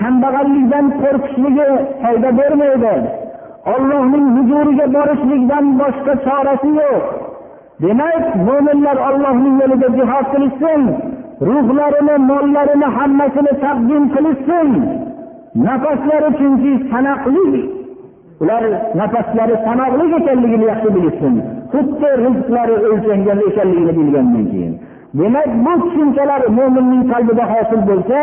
Kambag'allikdan 0.00 0.86
qo'rqishligi 1.02 1.68
foyda 2.02 2.30
bermaydi. 2.40 2.94
Ollohning 3.70 4.26
huzuriga 4.36 4.86
borishlikdan 4.96 5.66
boshqa 5.80 6.14
chorasi 6.26 6.70
yo'q. 6.80 7.04
Demak 7.82 8.24
mo'minlar 8.48 8.96
ollohning 9.08 9.54
yo'lida 9.62 9.88
jihod 9.98 10.26
qilishsin 10.32 10.82
ruhlarini 11.48 12.16
mollarini 12.30 12.88
hammasini 12.96 13.52
taqdim 13.64 14.04
qilishsin. 14.14 14.68
Nafaslari 15.66 16.30
chunki 16.38 16.72
sanoqli 16.90 17.62
ular 18.42 18.64
nafaslari 19.00 19.56
sanoqli 19.66 20.04
ekanligini 20.18 20.66
yaxshi 20.72 20.88
bilishsin. 20.96 21.34
Xuddi 21.72 22.10
rizqlari 22.24 22.76
o'lchangan 22.88 23.38
ekanligini 23.48 23.92
bilgandan 23.98 24.44
keyin. 24.52 24.72
Demak 25.18 25.50
bu 25.64 25.72
tushunchalar 25.82 26.42
mo'minning 26.58 27.04
qalbida 27.12 27.44
hosil 27.52 27.82
bo'lsa 27.90 28.18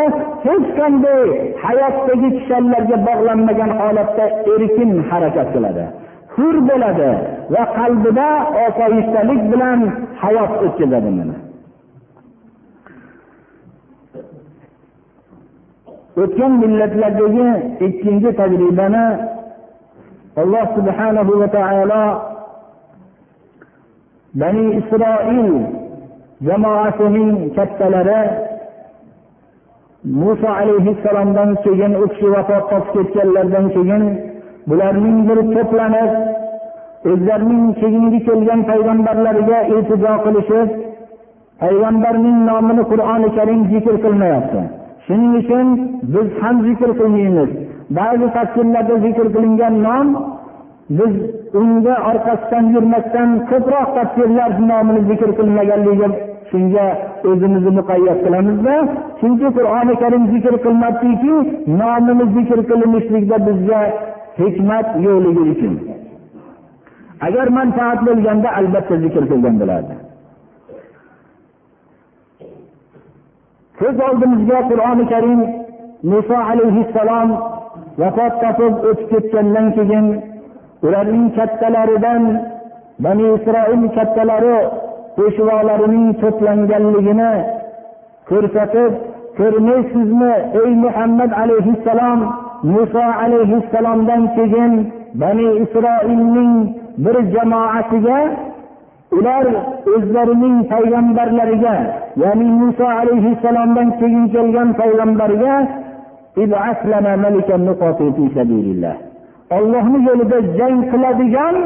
hech 0.46 0.66
qanday 0.78 1.22
hayotdagi 1.64 2.28
kishanlarga 2.36 2.96
bog'lanmagan 3.08 3.70
holatda 3.80 4.24
erkin 4.54 4.90
harakat 5.10 5.48
qiladi. 5.54 5.84
Hur 6.34 6.54
bo'ladi 6.68 7.10
va 7.54 7.62
qalbida 7.78 8.28
osoyishtalik 8.66 9.40
bilan 9.52 9.80
hayot 10.22 10.52
o'tkazadi 10.66 11.10
mana. 11.18 11.36
O'tgan 16.22 16.52
millatlardagi 16.62 17.48
ikkinchi 17.86 18.30
tajribani 18.40 19.06
alloh 20.42 20.66
subhanahu 20.76 21.32
va 21.40 21.48
taolo 21.56 22.04
bani 24.40 24.64
isroil 24.80 25.50
jamoasining 26.46 27.32
kattalari 27.56 28.20
muso 30.04 30.48
alayhissalomdan 30.60 31.50
keyin 31.64 31.92
u 32.02 32.06
kishi 32.12 32.28
vafot 32.34 32.64
topib 32.70 32.92
ketganlaridan 32.94 33.66
keyin 33.76 34.04
bularning 34.68 35.18
bir 35.28 35.38
to'planib 35.54 36.12
o'zlarining 37.10 37.66
keyingi 37.80 38.20
kelgan 38.28 38.60
payg'ambarlariga 38.70 39.58
iltijo 39.72 40.12
qilishib 40.24 40.68
payg'ambarning 41.62 42.38
nomini 42.48 42.82
qur'oni 42.92 43.28
karim 43.36 43.60
zikr 43.72 43.94
qilmayapti. 44.04 44.60
Shuning 45.06 45.32
uchun 45.40 45.66
biz 46.14 46.28
ham 46.40 46.56
zikr 46.68 46.90
qilmaymiz. 47.00 47.50
Ba'zi 47.98 48.26
tafsirlarda 48.36 48.94
zikr 49.06 49.26
qilingan 49.34 49.74
nom 49.86 50.06
biz 50.98 51.14
unga 51.60 51.94
orqasidan 52.10 52.64
yurmasdan 52.74 53.28
ko'proq 53.50 53.88
tafsirlar 53.96 54.50
nomini 54.70 55.00
zikr 55.10 55.30
qilmaganligiga 55.38 56.08
shunga 56.50 56.86
o'zimizni 57.30 57.72
muqayyat 57.78 58.18
qilamizda. 58.24 58.74
Chunki 59.20 59.48
qur'oni 59.56 59.94
karim 60.02 60.24
zikr 60.32 60.54
qilmabdiki 60.64 61.34
nomini 61.80 62.24
zikr 62.36 62.58
qilinishlikda 62.70 63.36
bizga 63.46 63.80
hikmat 64.40 64.86
yo'qligi 65.06 65.42
uchun. 65.52 65.74
Agar 67.26 67.46
manfaat 67.58 67.98
bo'lganda 68.08 68.48
albatta 68.60 68.94
zikr 69.04 69.22
qilgan 69.30 69.54
bo'lardi. 69.62 69.94
Ko'z 73.80 73.96
oldimizga 74.08 74.58
qur'oni 74.70 75.04
karim 75.12 75.40
muso 76.12 76.36
alayhissalom 76.50 77.30
vafot 78.00 78.34
topib 78.42 78.74
o'tib 78.88 79.08
ketgandan 79.12 79.66
keyin 79.76 80.06
ularning 80.86 81.26
kattalaridan 81.38 82.22
bani 83.04 83.26
isroil 83.36 83.82
kattalari 83.96 84.56
peshvolarining 85.16 86.08
to'planganligini 86.22 87.32
ko'rsatib 88.30 88.92
ko'rmaysizmi 89.38 90.32
ey 90.62 90.70
muhammad 90.84 91.30
alayhissalom 91.42 92.20
muso 92.72 93.04
alayhissalomdan 93.24 94.22
keyin 94.36 94.72
bani 95.22 95.48
isroilning 95.64 96.54
bir 97.04 97.16
jamoasiga 97.34 98.20
ular 99.18 99.46
o'zlarining 99.94 100.56
payg'ambarlariga 100.72 101.76
ya'ni 102.22 102.48
muso 102.60 102.86
alayhissalomdan 103.00 103.88
keyin 104.00 104.24
kelgan 104.34 104.68
payg'ambarga 104.80 105.54
ollohni 109.58 109.98
yo'lida 110.08 110.38
jang 110.58 110.78
qiladigan 110.92 111.56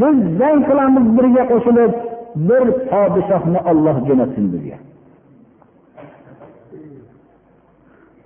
biz 0.00 0.16
jang 0.40 0.58
qilamiz 0.68 1.06
birga 1.16 1.44
qo'shilib. 1.52 1.92
Bir 2.34 2.64
podshohni 2.90 3.58
olloh 3.70 3.96
jo'natsin 4.08 4.44
bizga 4.52 4.78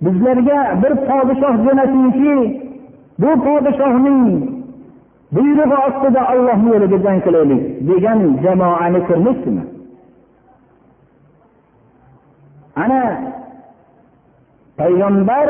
bizlarga 0.01 0.59
bir 0.83 0.93
podshoh 1.09 1.55
jo'natingki 1.65 2.35
bu 3.21 3.31
podshohning 3.45 4.21
buyrug'i 5.35 5.77
ostida 5.87 6.21
ollohni 6.33 6.69
yo'lida 6.73 6.97
jang 7.05 7.19
qilaylik 7.25 7.63
degan 7.89 8.19
jamoani 8.43 8.99
ko'rmaysizmi 9.07 9.63
ana 12.83 13.03
payg'ambar 14.79 15.49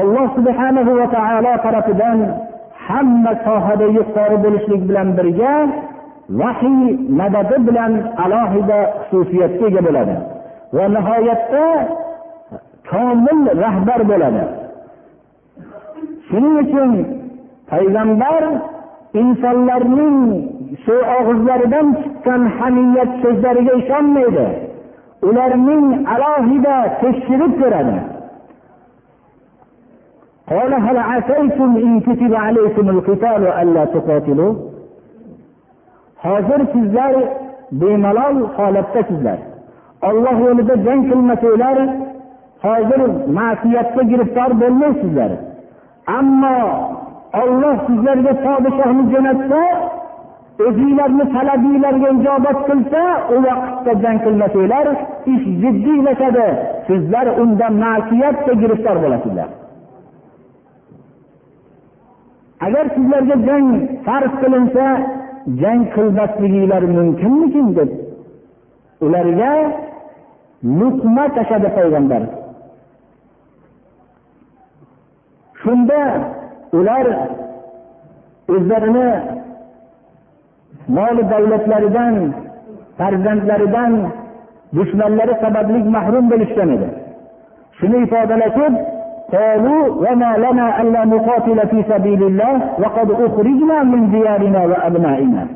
olloh 0.00 0.26
subhanahu 0.36 0.92
va 0.98 1.06
taolo 1.16 1.52
tarafidan 1.64 2.18
hamma 2.86 3.32
sohada 3.46 3.86
yuqori 3.98 4.36
bo'lishlik 4.44 4.82
bilan 4.88 5.08
birga 5.18 5.52
vahiy 6.39 6.97
madadi 7.19 7.57
bilan 7.67 7.93
alohida 8.23 8.79
xususiyatga 9.09 9.65
ega 9.69 9.81
bo'ladi 9.87 10.15
va 10.75 10.85
nihoyatda 10.95 11.65
komil 12.91 13.39
rahbar 13.63 14.01
bo'ladi 14.11 14.43
shuning 16.27 16.55
uchun 16.63 16.91
payg'ambar 17.71 18.43
insonlarning 19.21 20.17
shu 20.83 20.95
og'izlaridan 21.17 21.87
chiqqan 22.01 22.41
hamiyat 22.57 23.11
so'zlariga 23.23 23.73
ishonmaydi 23.81 24.47
ularning 25.29 25.85
alohida 26.15 26.75
tekshirib 27.03 27.53
ko'radi 27.63 27.99
قال 30.51 30.73
هل 30.73 30.97
عسيتم 31.11 31.71
إن 31.85 31.99
كتب 32.07 32.33
عليكم 32.45 32.85
القتال 32.95 33.43
ألا 33.61 33.83
تقاتلوا 33.85 34.53
hozir 36.24 36.60
sizlar 36.74 37.14
bemalol 37.80 38.36
holatdasizlar 38.56 39.38
olloh 40.08 40.36
yo'lida 40.46 40.74
jang 40.86 41.02
qilmasanglar 41.10 41.78
hozir 42.66 43.00
ma'siyatga 43.38 44.02
giriftor 44.10 44.50
bo'lmaysizlar 44.62 45.30
ammo 46.18 46.58
olloh 47.42 47.76
sizlarga 47.88 48.32
podshohni 48.44 49.04
jo'natsa 49.12 49.62
o'zinglarni 50.64 51.24
talabinglarga 51.34 52.08
ijobat 52.16 52.58
qilsa 52.68 53.02
u 53.34 53.36
vaqtda 53.46 53.92
jang 54.02 54.18
qilmasanglar 54.24 54.86
ish 55.34 55.46
jiddiylashadi. 55.62 56.46
Sizlar 56.88 57.26
unda 57.42 57.66
ma'siyatga 57.82 58.52
giriftor 58.62 58.96
bo'lasizlar. 59.04 59.48
Agar 62.66 62.84
sizlarga 62.96 63.36
jang 63.48 63.66
farz 64.06 64.32
qilinsa 64.42 64.84
jang 65.46 65.82
qilmasliginglar 65.94 66.82
mumkinmikin 66.96 67.66
deb 67.76 67.90
ularga 69.04 69.52
luqma 70.80 71.24
tashladi 71.36 71.68
payg'ambar. 71.76 72.22
Shunda 75.60 76.00
ular 76.78 77.06
o'zlarini 78.54 79.08
mol 80.96 81.16
davlatlaridan 81.32 82.14
farzandlaridan 82.98 83.92
dushmanlari 84.76 85.34
sababli 85.42 85.78
mahrum 85.96 86.24
bo'lishgan 86.32 86.68
edi. 86.76 86.88
Shuni 87.78 87.96
ifodalashib 88.06 88.74
قالوا 89.31 89.83
وما 90.03 90.31
لنا 90.37 90.81
ألا 90.81 91.05
نقاتل 91.05 91.67
في 91.67 91.83
سبيل 91.91 92.23
الله 92.23 92.55
وقد 92.79 93.11
أخرجنا 93.11 93.83
من 93.83 94.01
ديارنا 94.11 94.61
وأبنائنا 94.65 95.47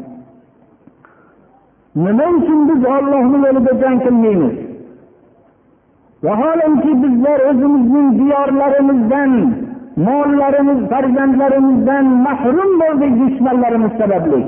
nima 1.95 2.25
uchun 2.37 2.59
biz 2.69 2.81
ollohni 2.95 3.37
yo'lida 3.45 3.73
jang 3.81 3.99
qilmaymiz 4.05 4.55
vaholanki 6.25 6.91
bizlar 7.03 7.39
o'zimizning 7.49 8.07
diyorlarimizdan 8.19 9.31
mollarimiz 10.07 10.79
farzandlarimizdan 10.91 12.05
mahrum 12.27 12.71
bo'ldik 12.81 13.13
dushmanlarimiz 13.21 13.93
sababli 14.01 14.39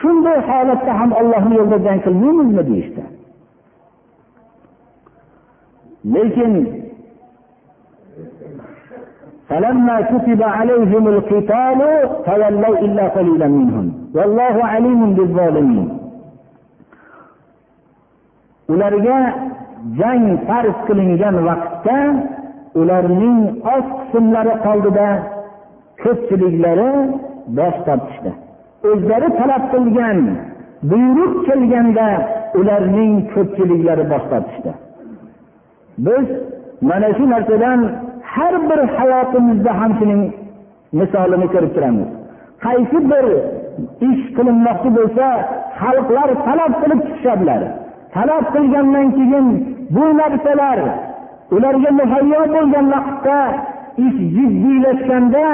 shunday 0.00 0.38
holatda 0.50 0.92
ham 1.00 1.10
ollohni 1.20 1.54
yo'lida 1.58 1.78
jang 1.86 2.00
qilmaymizmi 2.06 2.62
deyishdi 2.70 3.02
lekin 6.14 6.52
فلما 9.48 10.00
كتب 10.00 10.42
عليهم 10.42 11.08
القتال 11.08 11.80
تولوا 12.26 12.78
إلا 12.78 13.04
قليلا 13.08 13.48
منهم 13.48 13.86
والله 14.14 14.64
عليم 14.64 15.14
بالظالمين 15.14 15.88
ularga 18.72 19.18
jang 19.98 20.26
farz 20.46 20.76
qilingan 20.86 21.36
vaqtda 21.48 21.98
ularning 22.80 23.40
oz 23.74 23.86
qismlari 23.98 24.54
qoldida 24.66 25.08
ko'pchiliklari 26.02 26.90
bosh 27.58 27.78
tortishdi 27.86 28.30
o'zlari 28.90 29.28
talab 29.40 29.64
qilgan 29.72 30.18
buyruq 30.90 31.34
kelganda 31.48 32.08
ularning 32.60 33.12
ko'pchiliklari 33.34 34.04
bosh 34.12 34.26
tortishdi 34.32 34.72
biz 36.06 36.26
mana 36.88 37.08
shu 37.16 37.24
narsadan 37.34 37.80
har 38.33 38.53
bir 38.69 38.79
hayotimizda 38.97 39.71
ham 39.79 39.91
shuning 39.99 40.23
misolini 40.99 41.47
ko'rib 41.53 41.71
turamiz. 41.75 42.07
Qaysi 42.65 42.99
bir 43.11 43.25
ish 44.09 44.23
qilinmoqchi 44.37 44.89
bo'lsa 44.97 45.25
xalqlar 45.81 46.29
talab 46.47 46.73
qilib 46.81 47.01
chiqishadilar. 47.07 47.61
Talab 48.15 48.45
qilgandan 48.55 49.07
keyin 49.17 49.47
bu 49.95 50.05
narsalar 50.19 50.79
ularga 51.55 51.91
muhayyo 51.99 52.41
bo'lgan 52.55 52.85
vaqtda 52.93 53.39
ish 54.05 54.19
jiddiylashganda 54.35 55.45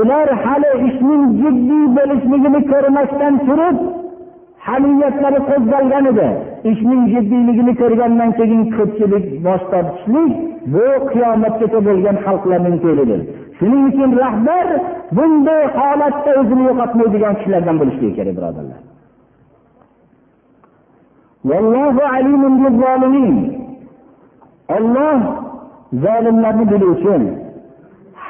ular 0.00 0.28
hali 0.44 0.72
ishning 0.88 1.22
jiddiy 1.40 1.84
bo'lishligini 1.96 2.60
ko'rmasdan 2.72 3.34
turib 3.46 3.76
hamiyatlari 4.68 5.40
qo'zg'algan 5.50 6.04
edi. 6.12 6.28
Ishning 6.72 7.02
jiddiyligini 7.12 7.72
ko'rgandan 7.82 8.30
keyin 8.38 8.62
ko'pchilik 8.76 9.26
bosh 9.46 9.64
tortishlik 9.72 10.32
bu 10.72 10.86
qiyomatgacha 11.12 11.80
bo'lgan 11.88 12.16
xalqlarning 12.26 12.76
fe'lidir 12.84 13.20
shuning 13.58 13.82
uchun 13.90 14.10
rahbar 14.22 14.68
bunday 15.16 15.62
holatda 15.78 16.30
o'zini 16.40 16.62
yo'qotmaydigan 16.68 17.34
kishilardan 17.38 17.76
bo'lishligi 17.80 18.14
kerak 18.18 18.34
birodarlar. 18.38 18.80
Olloh 24.76 25.18
zolimlarni 26.04 26.64
biluvchi 26.72 27.14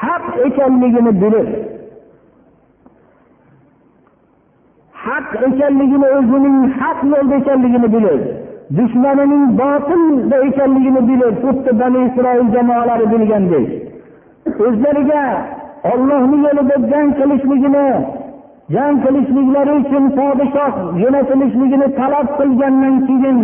haq 0.00 0.24
ekanligini 0.46 1.12
bilib 1.22 1.48
haq 5.04 5.28
ekanligini 5.48 6.08
o'zining 6.18 6.58
haq 6.80 6.98
yo'lda 7.12 7.34
ekanligini 7.40 7.88
bilib 7.96 8.22
dushmanining 8.76 9.46
botilda 9.60 10.36
ekanligini 10.48 11.02
bilib 11.08 11.34
xuddi 11.44 11.70
bani 11.80 11.98
isroil 12.08 12.48
jamoalari 12.54 13.06
bilgandek 13.12 13.68
o'zlariga 14.66 15.24
ollohni 15.92 16.38
yo'lida 16.46 16.76
jang 16.92 17.08
qilishligini 17.18 17.86
jang 18.74 18.96
qilishliklari 19.04 19.72
uchun 19.80 20.04
podshoh 20.18 20.74
jo'natilishligini 21.00 21.88
talab 22.00 22.28
qilgandan 22.38 22.94
keyin 23.08 23.38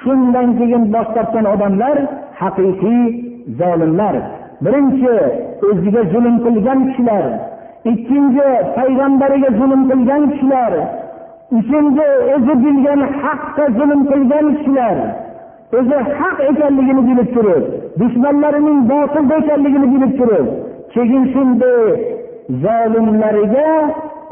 shundan 0.00 0.48
keyin 0.58 0.82
bosh 0.94 1.10
tortgan 1.16 1.46
odamlar 1.54 1.96
haqiqiy 2.40 3.02
zolimlar. 3.60 4.14
Birinchi 4.64 5.14
o'ziga 5.68 6.02
zulm 6.12 6.36
qilgan 6.44 6.80
kishilar. 6.88 7.24
Ikkinchi 7.92 8.48
payg'ambariga 8.76 9.50
zulm 9.58 9.82
qilgan 9.90 10.22
kishilar. 10.32 10.72
Uchinchi 11.58 12.06
o'zi 12.34 12.54
bilgan 12.64 13.00
haqqa 13.22 13.64
zulm 13.78 14.00
qilgan 14.10 14.46
kishilar 14.56 14.96
o'zi 15.78 15.98
haq 16.18 16.36
ekanligini 16.50 17.02
bilib 17.08 17.28
turib 17.36 17.64
dushmanlarining 18.00 18.80
botilda 18.90 19.34
ekanligini 19.42 19.86
bilib 19.94 20.12
turib 20.20 20.46
keyin 20.94 21.24
shunday 21.34 21.80
zolimlariga 22.64 23.70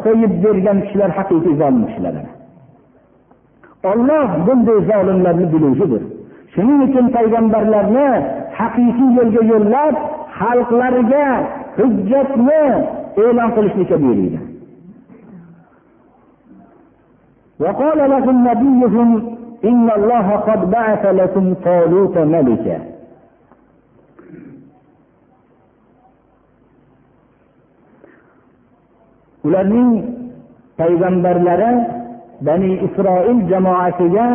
qo'yib 0.04 0.32
bergan 0.44 0.78
kishilar 0.84 1.10
haqiqiy 1.18 1.54
zolim 1.62 1.84
kishilar 1.88 2.14
olloh 3.90 4.28
bunday 4.46 4.78
zolimlarni 4.90 5.46
biluvchidir. 5.52 6.02
Shuning 6.54 6.80
uchun 6.86 7.06
payg'ambarlarni 7.16 8.08
haqiqiy 8.58 9.08
yo'lga 9.18 9.42
yo'llab 9.52 9.94
xalqlarga 10.38 11.26
hujjatni 11.78 12.64
e'lon 13.24 13.48
qilishlikka 13.56 13.96
buyurgan 14.02 14.44
وقال 17.61 17.97
لهم 18.09 18.47
نبيهم 18.47 19.37
إن 19.65 19.91
الله 19.97 20.27
قد 20.35 20.71
بعث 20.71 21.05
لكم 21.05 21.53
طالوت 21.53 22.17
ملكا 22.17 22.79
ularning 29.47 29.91
payg'ambarlari 30.79 31.71
bani 32.47 32.71
isroil 32.87 33.39
jamoasiga 33.51 34.27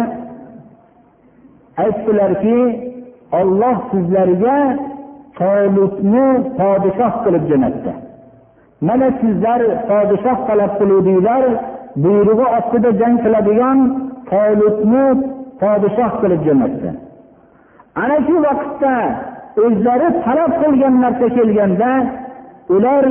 aytdilarki 1.84 2.58
olloh 3.40 3.76
sizlarga 3.90 4.56
tolutni 5.40 6.26
podshoh 6.58 7.12
qilib 7.24 7.44
jo'natdi 7.50 7.92
mana 8.88 9.08
sizlar 9.20 9.60
podshoh 9.90 10.38
talab 10.48 10.72
qiluvdinglar 10.80 11.44
buyrug'i 12.02 12.46
ostida 12.58 12.90
jang 13.00 13.16
qiladigan 13.24 13.78
tolutni 14.30 15.04
podshoh 15.60 16.12
qilib 16.22 16.40
jo'natdi 16.46 16.90
ana 18.02 18.16
shu 18.26 18.36
vaqtda 18.46 18.94
o'zlari 19.64 20.08
talab 20.24 20.52
qilgan 20.62 20.94
narsa 21.04 21.26
kelganda 21.36 21.92
ular 22.76 23.06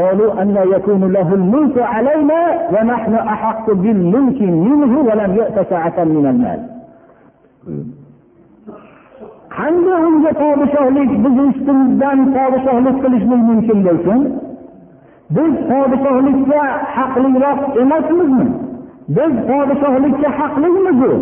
قالوا 0.00 0.42
أن 0.42 0.48
يكون 0.74 1.02
له 1.16 1.28
الملك 1.40 1.76
علينا 1.94 2.40
ونحن 2.74 3.14
أحق 3.14 3.66
بالملك 3.82 4.40
منه 4.68 4.92
ولم 5.08 5.30
يؤت 5.40 5.56
سعة 5.70 5.98
من 6.16 6.24
المال 6.32 6.60
qanday 9.56 10.00
unga 10.08 10.32
podshohlik 10.42 11.10
bizni 11.24 11.42
ustimizdan 11.52 12.18
podshohlik 12.36 12.96
qilishlik 13.02 13.42
mumkin 13.50 13.78
bo'lsin 13.86 14.20
Biz 15.35 15.53
podshohlikka 15.69 16.61
haqliroq 16.95 17.59
emasmizmi? 17.81 18.47
Biz 19.17 19.33
podshohlikka 19.49 20.29
haqlimizu 20.39 21.13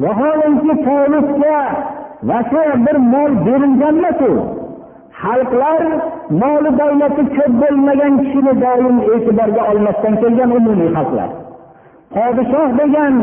vaholanki 0.00 0.74
tolibga 0.86 1.58
vasa 2.22 2.64
bir 2.86 2.96
mol 3.12 3.32
berilgan 3.46 3.96
xalqlar 5.22 5.82
moli 6.42 6.70
davlati 6.80 7.22
ko'p 7.36 7.52
bo'lmagan 7.62 8.12
kishini 8.22 8.52
doim 8.64 8.96
e'tiborga 9.14 9.62
olmasdan 9.70 10.14
kelgan 10.22 10.50
umumiy 10.58 10.90
xalqlar. 10.96 11.30
Podshoh 12.14 12.68
degan 12.80 13.14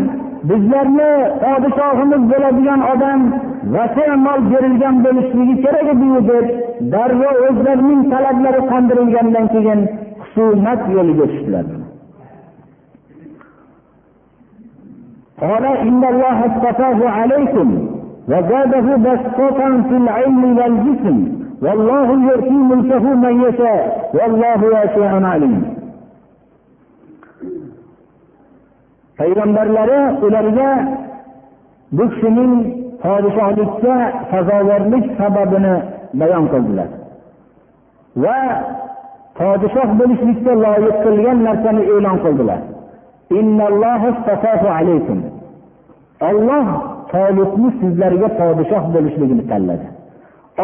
bizlarni 0.49 1.11
podshohimiz 1.43 2.21
bo'ladigan 2.31 2.81
odam 2.93 3.21
vasa 3.74 4.16
mol 4.26 4.40
berilgan 4.52 4.96
bo'lishligi 5.04 5.54
kerak 5.64 5.86
ediyu 5.94 6.20
deb 6.30 6.46
darrov 6.92 7.36
o'zlarining 7.48 8.02
talablari 8.12 8.60
qondirilgandan 8.72 9.46
keyin 9.54 9.80
husumat 10.20 10.80
yo'liga 10.96 11.26
tushdilar 11.32 11.66
قال 15.42 15.64
إن 15.86 16.02
الله 16.12 16.36
اصطفاه 16.48 16.98
عليكم 17.18 17.68
وزاده 18.30 18.86
بسطة 19.06 19.60
في 19.88 19.96
العلم 20.02 20.42
والجسم 20.58 21.18
والله 21.64 22.08
يؤتي 22.28 22.56
ملكه 22.70 23.04
من 23.24 23.34
يشاء 23.46 23.82
والله 24.16 24.60
واسع 24.74 25.10
عليم 25.32 25.56
payg'ambarlari 29.18 30.00
ularga 30.26 30.70
bu 31.96 32.04
kishining 32.10 32.52
podshohlikka 33.03 33.95
sazovorlik 34.31 35.05
sababini 35.19 35.75
bayon 36.19 36.45
qildilar. 36.53 36.89
Va 38.23 38.37
podshoh 39.39 39.89
bo'lishlikka 39.99 40.53
loyiq 40.65 40.95
qilgan 41.05 41.37
narsani 41.47 41.83
e'lon 41.93 42.17
qildilar. 42.25 42.59
Olloh 46.29 46.67
tolibni 47.11 47.69
sizlarga 47.79 48.27
podshoh 48.39 48.83
bo'lishligini 48.93 49.43
tanladi. 49.51 49.87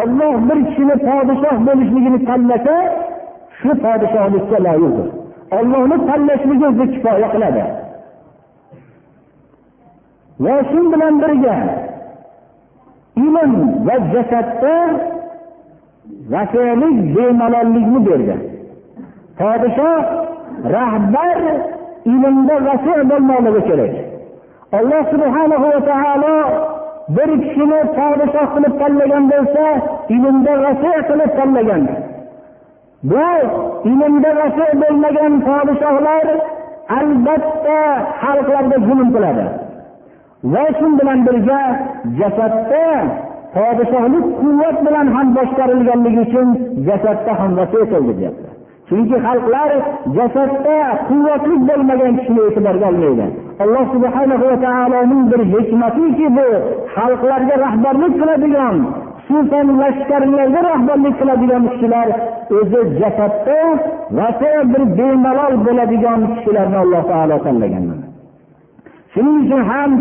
Olloh 0.01 0.33
bir 0.47 0.59
kishini 0.67 0.95
podshoh 1.07 1.57
bo'lishligini 1.67 2.19
tanlasa 2.29 2.75
shu 3.59 3.71
podshohlikka 3.83 4.57
loyiqdir. 4.67 5.07
Ollohni 5.57 5.97
tanlashligi 6.09 6.65
o'zi 6.69 6.85
kifoya 6.93 7.27
qiladi. 7.33 7.63
Va 10.43 10.55
shu 10.69 10.79
bilan 10.91 11.13
birga 11.21 11.55
ilm 13.25 13.53
va 13.87 13.95
jasadda 14.13 14.75
vasiylik 16.33 16.97
bemalollikni 17.15 17.99
berdi 18.07 18.35
podshoh 19.39 20.03
rahbar 20.75 21.39
ilmda 22.13 22.55
vasiy 22.67 23.01
bo'lmoqligi 23.11 23.61
kerak. 23.69 23.93
Alloh 24.77 25.03
subhanahu 25.13 25.67
va 25.73 25.79
taolo 25.91 26.35
bir 27.15 27.29
kishini 27.43 27.79
podshoh 27.97 28.47
qilib 28.55 28.73
tanlagan 28.81 29.23
bo'lsa 29.33 29.65
ilmda 30.15 30.53
vasiy 30.65 30.97
qilib 31.09 31.31
tanlagan. 31.39 31.83
Bu 33.11 33.29
ilmda 33.91 34.29
vasiy 34.41 34.71
bo'lmagan 34.83 35.33
podshohlar 35.47 36.25
albatta 36.99 37.79
xalqlarga 38.21 38.77
zulm 38.87 39.09
qiladi. 39.15 39.47
Va 40.43 40.65
shu 40.79 40.87
bilan 40.99 41.19
birga 41.27 41.61
jasadda 42.19 42.87
podshohlik 43.55 44.25
quvvat 44.41 44.77
bilan 44.85 45.07
ham 45.15 45.27
boshqarilganligi 45.37 46.19
uchun 46.27 46.47
jasadda 46.87 47.31
ham 47.39 47.51
vasiy 47.59 47.83
qildi 47.91 48.13
deyapti. 48.19 48.47
Chunki 48.89 49.17
xalqlar 49.25 49.71
jasadda 50.17 50.77
quvvatli 51.09 51.55
bo'lmagan 51.69 52.11
kishini 52.17 52.41
e'tiborga 52.47 52.85
olmaydi. 52.91 53.25
Alloh 53.63 53.85
subhana 53.93 54.35
va 54.43 54.55
taoloning 54.65 55.23
bir 55.31 55.41
hikmatiki 55.53 56.27
bu 56.37 56.47
xalqlarga 56.95 57.55
rahbarlik 57.65 58.13
qiladigan 58.21 58.77
xususan 59.27 59.67
lashkarlarga 59.81 60.61
rahbarlik 60.71 61.15
qiladigan 61.21 61.63
kishilar 61.71 62.07
o'zi 62.57 62.81
jasadda 62.99 63.61
vasa 64.17 64.51
bir 64.71 64.83
bemalol 64.97 65.53
bo'ladigan 65.65 66.19
kishilarni 66.33 66.77
alloh 66.83 67.03
taolo 67.11 67.37
tanlagan 67.45 67.85
shuning 69.17 69.37
uchun 69.43 69.63
ham 69.71 69.91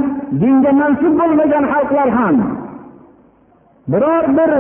dinga 0.41 0.73
mansub 0.81 1.13
bo'lmagan 1.21 1.65
xalqlar 1.73 2.09
ham 2.19 2.37
biror 3.93 4.25
bir 4.39 4.53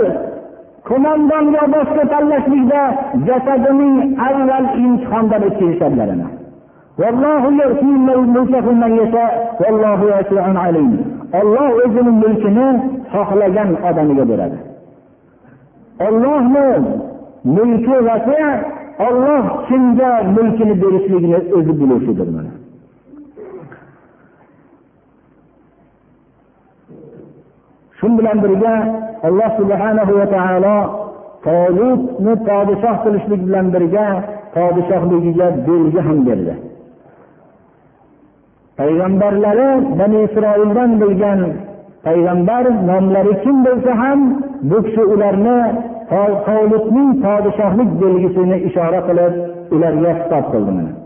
qo'mondon 0.88 1.44
yo 1.56 1.62
boshqa 1.74 2.04
tanlashlikda 2.12 2.82
jasadining 3.28 3.94
avval 4.28 4.66
imtihondan 4.84 5.42
o'tkazishadilar 5.48 6.10
olloh 11.40 11.68
o'zini 11.84 12.12
mulkini 12.22 12.68
xohlagan 13.12 13.70
odamiga 13.88 14.24
beradi. 14.30 14.58
Ollohni 16.06 16.68
mulki 17.56 17.96
vasi 18.08 18.40
olloh 19.06 19.44
kimga 19.68 20.10
mulkini 20.36 20.74
berishligini 20.82 21.38
o'zi 21.56 21.72
biluvchidir 21.80 22.28
mana. 22.36 22.52
Shu 27.98 28.06
bilan 28.18 28.38
birga 28.44 28.76
alloh 29.28 29.50
subhanahu 29.60 30.12
va 30.18 30.26
taolo 30.36 30.78
tolutni 31.46 32.32
podshoh 32.48 32.96
qilishlik 33.04 33.40
bilan 33.48 33.66
birga 33.74 34.06
podshohligiga 34.54 35.48
belgi 35.66 36.00
ham 36.06 36.18
berdi. 36.28 36.54
Payg'ambarlari 38.78 39.70
bani 39.98 40.18
isroildan 40.26 40.90
bo'lgan 41.02 41.40
payg'ambar 42.06 42.64
nomlari 42.88 43.34
kim 43.44 43.56
bo'lsa 43.66 43.92
ham 44.02 44.20
bu 44.70 44.78
kishi 44.86 45.02
ularni 45.14 45.58
tolutning 46.46 47.10
podshohlik 47.24 47.90
belgisini 48.02 48.56
ishora 48.68 49.00
qilib 49.08 49.34
ularga 49.74 50.10
xitob 50.18 50.44
qildi. 50.52 51.05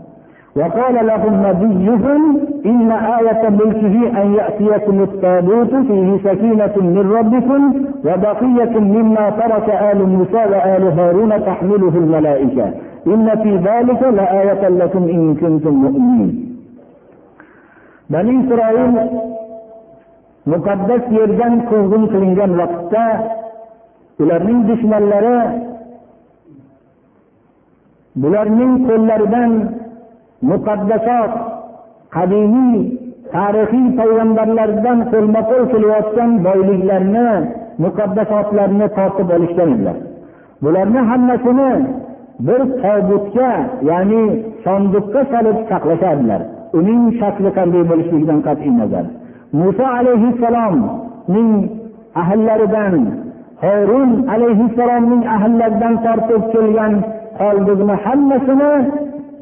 وقال 0.55 1.07
لهم 1.07 1.33
نبيهم 1.47 2.37
إن 2.65 2.91
آية 2.91 3.49
ملكه 3.49 4.21
أن 4.21 4.33
يأتيكم 4.33 5.03
التابوت 5.03 5.75
فيه 5.75 6.17
سكينة 6.23 6.73
من 6.77 7.11
ربكم 7.17 7.73
وبقية 8.05 8.79
مما 8.79 9.29
ترك 9.29 9.69
آل 9.69 10.09
موسى 10.09 10.35
وآل 10.51 10.99
هارون 10.99 11.45
تحمله 11.45 11.93
الملائكة. 11.95 12.73
إن 13.07 13.29
في 13.43 13.55
ذلك 13.57 14.03
لآية 14.03 14.69
لكم 14.69 15.03
إن 15.03 15.35
كنتم 15.35 15.73
مؤمنين. 15.73 16.51
bani 18.13 18.31
isroil 18.43 18.93
muqaddas 20.51 21.03
yerdan 21.17 21.53
quvg'in 21.69 22.03
qilingan 22.13 22.51
vaqtda 22.61 23.05
ularning 24.21 24.59
dushmanlari 24.69 25.39
bularning 28.23 28.73
qo'llaridan 28.87 29.51
muqaddasot 30.49 31.31
qadimiy 32.15 32.77
tarixiy 33.35 33.87
payg'ambarlardan 33.99 34.99
qo'lma 35.11 35.41
qo'l 35.49 35.63
kelayotgan 35.73 36.31
boyliklarni 36.47 37.27
muqaddasotlarni 37.83 38.87
tortib 38.97 39.29
olishgan 39.35 39.69
edilar. 39.75 39.97
Bularni 40.63 41.01
hammasini 41.09 41.71
bir 42.47 42.61
tobutga 42.83 43.51
ya'ni 43.89 44.23
sondiqqa 44.65 45.21
solib 45.33 45.57
saqlashardilar. 45.69 46.41
Uning 46.79 47.01
shakli 47.19 47.49
qanday 47.57 47.83
bo'lishligidan 47.91 48.39
qat'iy 48.47 48.73
nazar. 48.81 49.05
Muso 49.59 49.85
alayhissalomning 49.99 51.51
ahllaridan 52.21 52.95
horun 53.63 54.11
alayhissalomning 54.33 55.23
ahllaridan 55.35 55.95
tortib 56.05 56.43
kelgan 56.53 56.93
qoldiqni 57.39 57.95
hammasini 58.05 58.73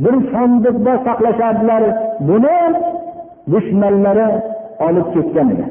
bir 0.04 0.16
sandiqda 0.32 0.94
saqlashardilar. 1.06 1.84
Buni 2.30 2.58
dushmanlari 3.52 4.28
olib 4.88 5.08
ketgan 5.14 5.48
edi. 5.54 5.66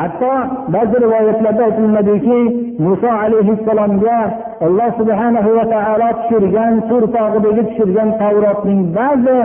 Hatto 0.00 0.32
ba'zi 0.74 0.96
rivoyatlarda 1.04 1.62
aytiladiki 1.68 2.38
muso 2.86 3.10
alayhissalomga 3.24 4.18
alloh 4.66 4.90
subhanahu 5.00 5.50
va 5.58 5.64
taolo 5.74 6.08
tushirgan 6.18 6.74
tur 6.88 7.02
tog'idagi 7.16 7.62
tushirgan 7.68 8.08
tavrotning 8.20 8.80
ba'zi 8.98 9.38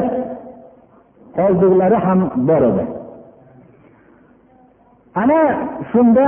qoldiqlari 1.37 1.97
ham 2.05 2.19
bor 2.49 2.63
edi. 2.71 2.83
Ana 5.21 5.41
shunda 5.91 6.27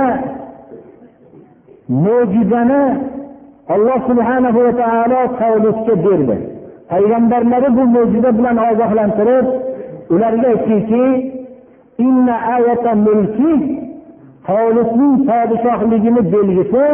mo'jizani 2.04 2.84
alloh 3.74 3.98
subhanahu 4.10 4.58
va 4.66 4.72
taolo 4.82 5.20
tavlidga 5.40 5.94
berdi. 6.06 6.53
Payg'ambarlari 6.90 7.68
bu 7.76 7.84
mo'jiza 7.94 8.30
bilan 8.38 8.56
ogohlantirib 8.70 9.46
ularga 10.14 10.46
aytdiki 10.54 11.04
hovlisning 14.48 15.14
podshohligini 15.28 16.22
belgisi 16.34 16.84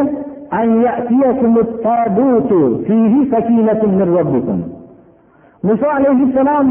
muso 5.67 5.87
alayhissalom 5.97 6.67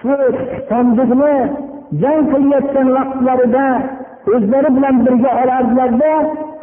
shu 0.00 0.14
sandiqni 0.70 1.34
jang 2.02 2.22
qilayotgan 2.32 2.88
vaqtlarida 2.96 3.66
o'zlari 4.34 4.70
bilan 4.76 4.96
birga 5.06 5.30
olardilarda 5.42 6.12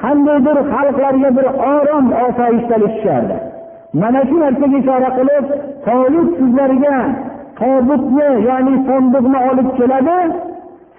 qandaydir 0.04 0.58
xalqlarga 0.74 1.30
bir 1.38 1.48
orom 1.74 2.06
osoyishtalik 2.26 2.94
tushardi. 2.96 3.51
Mana 3.94 4.22
shu 4.30 4.36
narsaga 4.44 4.78
ishora 4.82 5.10
qilib 5.18 5.46
tolut 5.86 6.30
sizlarga 6.40 6.96
tobutni 7.60 8.30
ya'ni 8.48 8.76
sandiqni 8.88 9.40
olib 9.50 9.70
keladi. 9.78 10.20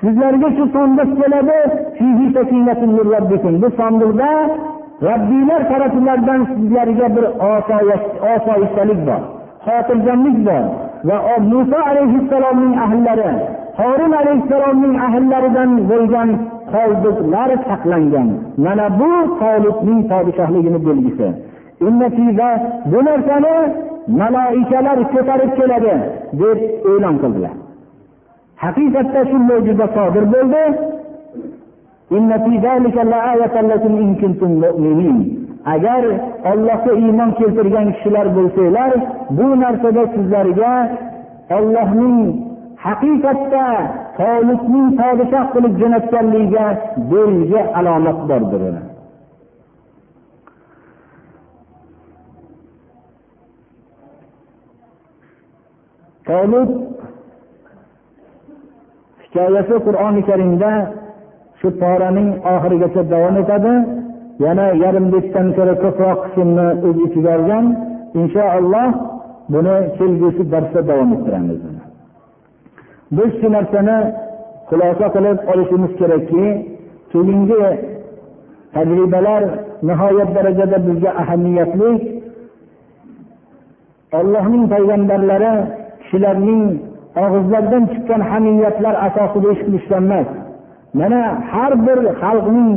Sizlarga 0.01 0.49
shu 0.57 0.65
sandiq 0.75 1.11
keladi. 1.21 1.59
Bu 3.63 3.69
sandiqda 3.79 4.31
robbiylar 5.09 5.61
taraflaridan 5.71 6.41
sizlarga 6.55 7.07
bir 7.17 7.25
osoyishtalik 8.35 9.01
bor 9.09 9.23
xotirjamlik 9.67 10.39
bor. 10.47 10.65
Va 11.09 11.17
muso 11.51 11.79
alayhissalomning 11.91 12.75
ahllari 12.85 13.31
horun 13.81 14.13
alayhissalomning 14.21 14.95
ahllaridan 15.07 15.71
bo'lgan 15.91 16.29
qoldiqlar 16.73 17.51
saqlangan. 17.69 18.29
Mana 18.65 18.87
bu 19.01 19.11
tolibning 19.41 20.01
podshohligini 20.11 20.81
belgisi. 20.87 21.29
Bu 22.93 22.99
narsani 23.09 23.57
maloikalar 24.21 24.99
ko'tarib 25.13 25.51
keladi 25.59 25.95
deb 26.41 26.59
e'lon 26.93 27.17
qildilar. 27.23 27.55
Haqiqatda 28.65 29.21
shu 29.31 29.37
mo'jiza 29.49 29.87
sodir 29.97 30.25
bo'ldi. 30.35 30.65
Agar 35.75 36.03
ollohga 36.51 36.93
iymon 37.05 37.31
keltirgan 37.39 37.87
kishilar 37.95 38.27
bo'lsanglar 38.37 38.93
bu 39.37 39.47
narsada 39.63 40.03
sizlarga 40.15 40.73
ollohning 41.57 42.19
haqiqatda 42.87 43.67
tolibning 44.19 44.89
podshoh 45.01 45.45
qilib 45.55 45.75
jo'natganligiga 45.83 46.67
belgi 47.13 47.61
alomat 47.79 48.19
bordir 48.31 48.92
tolib 56.29 56.69
hikoyasi 59.23 59.77
qur'oni 59.87 60.23
karimda 60.29 60.71
shu 61.61 61.69
poraning 61.83 62.29
oxirigacha 62.53 63.03
davom 63.13 63.37
etadi. 63.43 63.75
Yana 64.45 64.67
yarim 64.85 65.07
betdan 65.15 65.47
ko'ra 65.57 65.75
ko'proq 65.85 66.19
qismni 66.25 66.67
o'z 66.87 66.99
ichiga 67.07 67.33
olgan. 67.39 67.67
Inshaalloh 68.21 68.89
buni 69.53 69.77
kelgusi 69.99 70.43
darsda 70.53 70.81
davom 70.91 71.11
ettiramiz. 71.17 71.61
Biz 73.17 73.31
shu 73.41 73.49
narsani 73.57 73.99
xulosa 74.69 75.07
qilib 75.15 75.39
olishimiz 75.53 75.93
kerakki 76.01 76.45
keyingi 77.13 77.65
tajribalar 78.75 79.43
nihoyat 79.89 80.31
darajada 80.37 80.79
bizga 80.87 81.11
ahamiyatli. 81.23 81.91
Allohning 84.21 84.65
payg'ambarlari 84.73 85.55
kishilarning 86.13 86.65
og'izlaridan 87.25 87.85
chiqqan 87.93 88.21
hamiyatlar 88.31 88.95
asosida 89.07 89.49
ish 89.55 89.63
qilishgan 89.67 90.03
emas 90.09 90.29
mana 90.99 91.21
har 91.53 91.73
bir 91.87 91.99
xalqning 92.23 92.71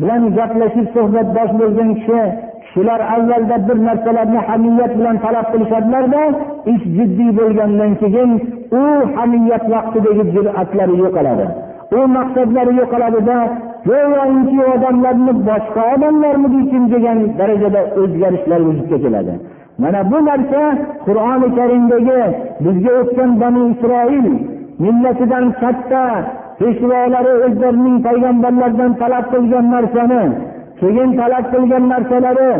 bilan 0.00 0.22
gaplashib 0.38 0.86
suhbatdosh 0.94 1.52
bo'lgan 1.60 1.90
kishi 1.98 2.20
kishilar 2.64 3.00
avvalda 3.14 3.56
bir 3.68 3.76
narsalarni 3.88 4.40
hamiyat 4.48 4.92
bilan 4.98 5.16
talab 5.24 5.46
qilishadilarda 5.52 6.22
ish 6.72 6.84
jiddiy 6.96 7.30
bo'lgandan 7.40 7.92
keyin 8.02 8.30
u 8.80 8.82
hamiyat 9.16 9.64
vaqtidagi 9.74 10.24
jur'atlari 10.34 10.94
yo'qoladi. 11.04 11.46
U 11.98 12.00
maqsadlari 12.16 12.72
yo'qoladida 12.80 13.36
go'yoki 13.88 14.60
odamlarni 14.74 15.32
boshqa 15.48 15.82
odamlarmikin 15.94 16.84
degan 16.94 17.18
darajada 17.38 17.80
o'zgarishlar 18.00 18.60
vujudga 18.68 18.98
keladi. 19.04 19.34
Mana 19.78 20.00
bu 20.10 20.18
narsa 20.28 20.62
qur'oni 21.06 21.48
karimdagi 21.58 22.22
bizga 22.64 22.92
o'tgan 23.00 23.30
bani 23.40 23.62
isroil 23.72 24.26
millatidan 24.84 25.46
katta 25.62 26.04
peshvolari 26.58 27.32
o'zlarining 27.46 27.96
payg'ambarlaridan 28.06 28.92
talab 29.02 29.24
qilgan 29.34 29.66
narsani 29.74 30.22
keyin 30.80 31.10
talab 31.20 31.44
qilgan 31.54 31.84
narsalari 31.92 32.52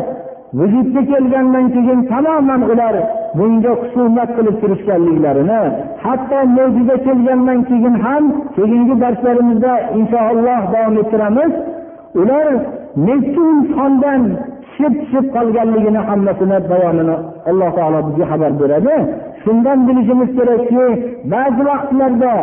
vujudga 0.59 1.03
kelgandan 1.11 1.67
keyin 1.75 2.01
tamoman 2.11 2.63
ular 2.73 2.95
bunga 3.39 3.73
husumat 3.81 4.31
qilib 4.37 4.57
turishganliklarini 4.63 5.63
hatto 6.05 6.39
mo'jiza 6.57 6.97
kelgandan 7.07 7.61
keyin 7.71 7.95
ham 8.05 8.25
keyingi 8.57 8.95
darslarimizda 9.03 9.73
inshaalloh 9.99 10.61
davom 10.75 10.95
ettiramiz. 11.03 11.53
Ular 12.21 12.47
nechi 13.07 13.43
insondan 13.55 14.23
tushib 14.83 14.95
tushib 15.01 15.27
qolganligini 15.37 16.01
hammasini 16.09 16.59
bayonini 16.71 17.17
alloh 17.51 17.71
taolo 17.77 17.99
bizga 18.07 18.27
xabar 18.31 18.53
beradi. 18.61 18.95
Shundan 19.43 19.79
bilishimiz 19.89 20.31
kerakki 20.39 20.85
ba'zi 21.33 21.63
vaqtlarda 21.69 22.35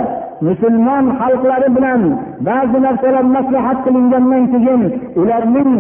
musulmon 0.48 1.06
xalqlari 1.20 1.70
bilan 1.78 2.02
ba'zi 2.48 2.78
narsalar 2.86 3.26
maslahat 3.36 3.78
qilingandan 3.86 4.44
keyin 4.54 4.82
ularning 5.22 5.72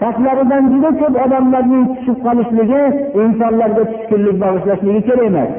saflaridan 0.00 0.64
juda 0.72 0.90
ko'p 1.00 1.14
odamlarning 1.24 1.84
tushib 1.94 2.18
qolishligi 2.26 2.82
insonlarga 3.22 3.84
tushkunlik 3.92 4.36
bag'ishlashligi 4.44 5.00
kerak 5.08 5.26
emas. 5.30 5.50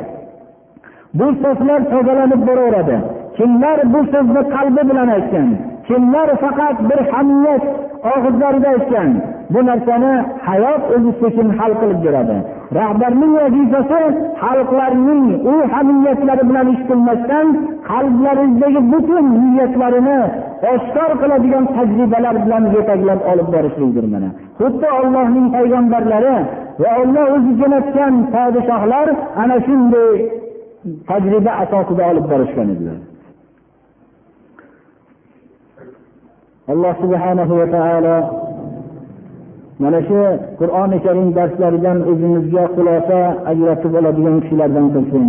Bu 1.18 1.28
so'zlar 1.42 1.80
tozalanib 1.92 2.42
boraveradi. 2.48 2.98
Kimlar 3.38 3.78
bu 3.94 4.00
so'zni 4.14 4.42
qalbi 4.56 4.82
bilan 4.90 5.10
aytgan? 5.18 5.48
Kimlar 5.88 6.30
faqat 6.44 6.78
bir 6.90 7.00
hamiyat 7.12 7.64
og'izlarida 8.12 8.70
aytgan 8.76 9.10
bu 9.54 9.60
narsani 9.70 10.14
hayot 10.48 10.84
o'zi 10.96 11.12
sekin 11.22 11.48
hal 11.58 11.72
qilib 11.82 12.00
beradi. 12.06 12.38
Rahbarning 12.80 13.34
vazifasi 13.40 14.02
xalqlarning 14.44 15.24
u 15.52 15.54
hamiyatlari 15.74 16.44
bilan 16.50 16.68
ish 16.74 16.84
qilmasdan 16.90 17.48
qalblaridagi 17.90 18.82
butun 18.92 19.26
niyatlarini 19.42 20.20
oshkor 20.74 21.12
qiladigan 21.22 21.66
tajribalar 21.76 22.36
bilan 22.46 22.64
yetaklab 22.76 23.20
olib 23.32 23.48
borishlikdir 23.56 24.06
mana. 24.14 24.30
Xuddi 24.60 24.88
ollohning 25.00 25.48
payg'ambarlari 25.56 26.36
va 26.82 26.90
olloh 27.02 27.26
o'zi 27.36 27.52
jo'natgan 27.62 28.14
podshohlar 28.36 29.08
ana 29.42 29.58
shunday 29.68 30.14
tajriba 31.10 31.52
asosida 31.64 32.04
olib 32.12 32.26
borishgan 32.32 32.68
edilar. 32.76 32.98
Alloh 36.74 36.94
subhanahu 37.04 37.54
va 37.60 37.68
taolo 37.78 38.18
mana 39.80 40.00
shu 40.08 40.22
qur'oni 40.60 40.98
karim 41.06 41.28
darslaridan 41.38 41.98
o'zimizga 42.12 42.64
xulosa 42.76 43.20
ajratib 43.52 43.94
oladigan 44.00 44.36
kishilardan 44.44 44.88
qilsin. 44.94 45.26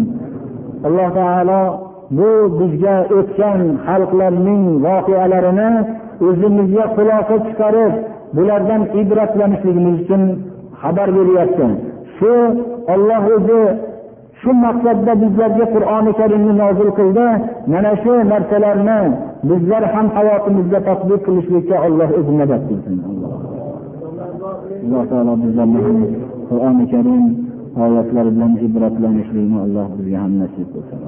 Alloh 0.89 1.09
taolo 1.21 1.61
bu 2.19 2.31
bizga 2.59 2.97
o'tgan 3.19 3.61
xalqlarning 3.87 4.65
voqealarini 4.87 5.71
o'zimizga 6.29 6.85
xulosa 6.97 7.37
chiqarib 7.47 7.93
bulardan 8.37 8.83
ibratlanishligimiz 9.01 9.97
uchun 10.05 10.23
xabar 10.83 11.09
beryapti. 11.19 11.67
Shu 12.17 12.35
olloh 12.95 13.23
o'zi 13.37 13.63
shu 14.47 14.53
maqsadda 14.67 15.13
bizlarga 15.23 15.67
qur'oni 15.75 16.13
karimni 16.21 16.53
nozil 16.63 16.91
qildi. 16.99 17.27
Mana 17.73 17.93
shu 18.03 18.13
narsalarni 18.33 18.99
bizlar 19.51 19.83
ham 19.95 20.07
hayotimizda 20.17 20.79
tadbiq 20.89 21.21
qilishlikka 21.27 21.77
olloh 21.87 22.09
o'zi 22.19 22.33
madad 22.41 22.63
qilsin. 22.69 22.97
Alloh 24.85 25.05
taolo 25.11 25.33
bizlarni 25.45 25.81
qur'oni 26.49 26.85
karim 26.93 27.25
oyatlari 27.85 28.31
bilan 28.37 28.53
ibratlanishlikni 28.67 29.59
alloh 29.67 29.87
bizga 29.97 30.19
ham 30.25 30.33
nasib 30.43 30.69
qilsin. 30.75 31.01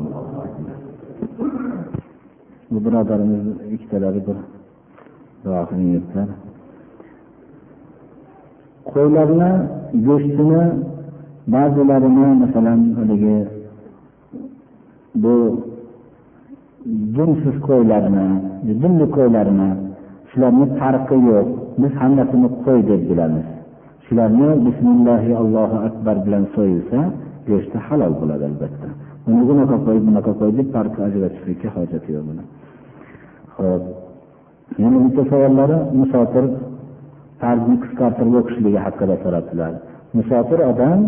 Bu 2.72 2.78
birodarimiz 2.84 3.44
ikkitalari 3.74 4.20
bir 4.26 4.38
duo 5.44 5.62
qilyaptilar 5.70 6.28
qo'ylarni 8.92 9.50
go'shtini 10.06 10.62
ba'zilarini 11.54 12.26
masalan 12.42 12.80
haligi 12.98 13.38
bu 15.22 15.34
dumsiz 17.16 17.56
qo'ylarni 17.68 18.26
dumli 18.82 19.06
qo'ylarni 19.16 19.70
shularni 20.30 20.66
farqi 20.80 21.16
yo'q 21.28 21.48
biz 21.82 21.92
hammasini 22.00 22.48
qo'y 22.64 22.80
deb 22.90 23.02
bilamiz. 23.10 23.46
Shularni 24.06 24.48
bismillahi 24.66 25.32
allohu 25.42 25.76
akbar 25.88 26.16
bilan 26.26 26.44
so'yilsa 26.54 26.98
go'shti 27.48 27.78
halol 27.86 28.12
bo'ladi 28.20 28.44
albatta. 28.50 28.88
Uni 29.30 29.42
bunaqa 29.48 29.76
qo'y 29.86 29.98
bunaqa 30.06 30.32
qo'y 30.40 30.50
deb 30.58 30.68
farqni 30.74 31.02
ajratishlikka 31.08 31.68
hojati 31.76 32.08
yo'q 32.16 32.24
buni. 32.30 32.44
Ho'p 33.56 33.82
yana 34.82 34.98
bitta 35.04 35.22
savollari 35.30 35.78
musofir 36.00 36.44
farzni 37.40 37.76
qisqartirib 37.82 38.34
o'qishligi 38.40 38.80
haqida 38.86 39.14
so'rabdilar. 39.24 39.72
Musofir 40.18 40.60
odam 40.72 41.00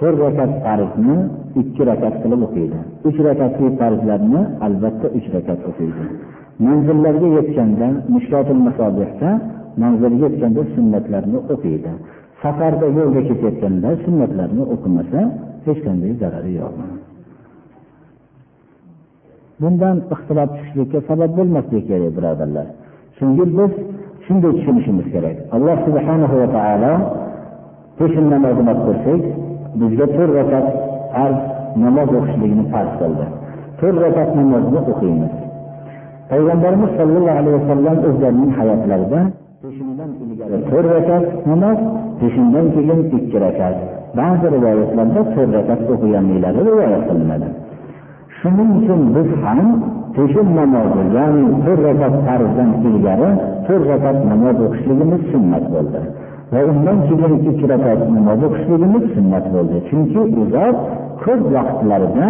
to'rt 0.00 0.18
rakat 0.24 0.52
farzni 0.64 1.16
ikki 1.60 1.82
rakat 1.90 2.14
qilib 2.22 2.40
o'qiydi. 2.46 2.78
Uch 3.08 3.18
rakatli 3.28 3.66
farzlarni 3.80 4.40
albatta 4.66 5.06
uch 5.18 5.26
rakat 5.34 5.60
o'qiydi. 5.70 6.04
Manzillarga 6.66 7.28
yetganda 7.38 7.88
mushkotul 8.14 8.60
masobihda 8.66 9.30
manzilga 9.82 10.24
yetganda 10.26 10.62
sunnatlarni 10.74 11.38
o'qiydi. 11.54 11.92
Safarda 12.42 12.86
yo'lda 12.98 13.20
ketayotganda 13.28 13.90
sunnatlarni 14.04 14.62
o'qimasa 14.74 15.20
hech 15.66 15.80
qanday 15.86 16.12
zarari 16.22 16.52
yo'q. 16.60 16.76
Bundan 19.60 19.96
ixtilof 20.14 20.50
tushishlikka 20.56 20.98
sabab 21.08 21.30
bo'lmasligi 21.38 21.82
kerak 21.90 22.12
birodarlar. 22.16 22.66
Chunki 23.16 23.44
biz 23.58 23.72
shunday 24.24 24.52
tushunishimiz 24.58 25.06
kerak. 25.14 25.36
Alloh 25.54 25.76
subhanahu 25.86 26.34
va 26.42 26.48
taolo 26.56 26.92
peshin 27.98 28.26
namozini 28.32 28.74
ko'rsak 28.86 29.22
bizga 29.78 30.06
to'rt 30.16 30.32
rakat 30.38 30.66
farz 31.14 31.38
namoz 31.84 32.10
o'qishlikni 32.18 32.64
farz 32.72 32.92
qildi. 33.00 33.24
To'rt 33.80 33.96
rakat 34.04 34.28
namozni 34.38 34.80
o'qiymiz. 34.92 35.32
Payg'ambarimiz 36.30 36.90
sollallohu 36.98 37.38
alayhi 37.40 37.56
vasallam 37.60 37.96
o'zlarining 38.08 38.52
hayotlarida 38.58 39.20
peshindan 39.62 40.10
ilgari 40.24 40.56
to'rt 40.70 40.88
rakat 40.96 41.24
namoz 41.50 41.78
peshindan 42.20 42.66
keyin 42.74 43.00
ikki 43.18 43.38
rakat. 43.46 43.76
Ba'zi 44.18 44.46
rivoyatlarda 44.54 45.20
to'rt 45.34 45.50
rakat 45.58 45.80
o'qiganliklari 45.92 46.60
rivoyat 46.68 47.02
qilinadi. 47.08 47.48
Shuning 48.38 48.70
uchun 48.78 49.00
biz 49.14 49.28
ham 49.42 49.60
peshin 50.16 50.48
namozi 50.60 51.02
ya'ni 51.16 51.44
to'rt 51.64 51.80
rakat 51.88 52.14
farzdan 52.26 52.70
ilgari 52.88 53.30
to'rt 53.66 53.84
rakat 53.92 54.16
namoz 54.30 54.56
o'qishligimiz 54.66 55.22
sunnat 55.32 55.64
bo'ldi. 55.74 56.00
Va 56.52 56.60
undan 56.70 56.98
keyin 57.08 57.32
ikki 57.50 57.66
rakat 57.72 58.00
namoz 58.16 58.40
o'qishligimiz 58.46 59.04
sunnat 59.14 59.46
bo'ldi 59.54 59.78
chunki 59.88 60.20
u 60.40 60.42
zot 60.54 60.76
ko'p 61.22 61.42
vaqtlarida 61.54 62.28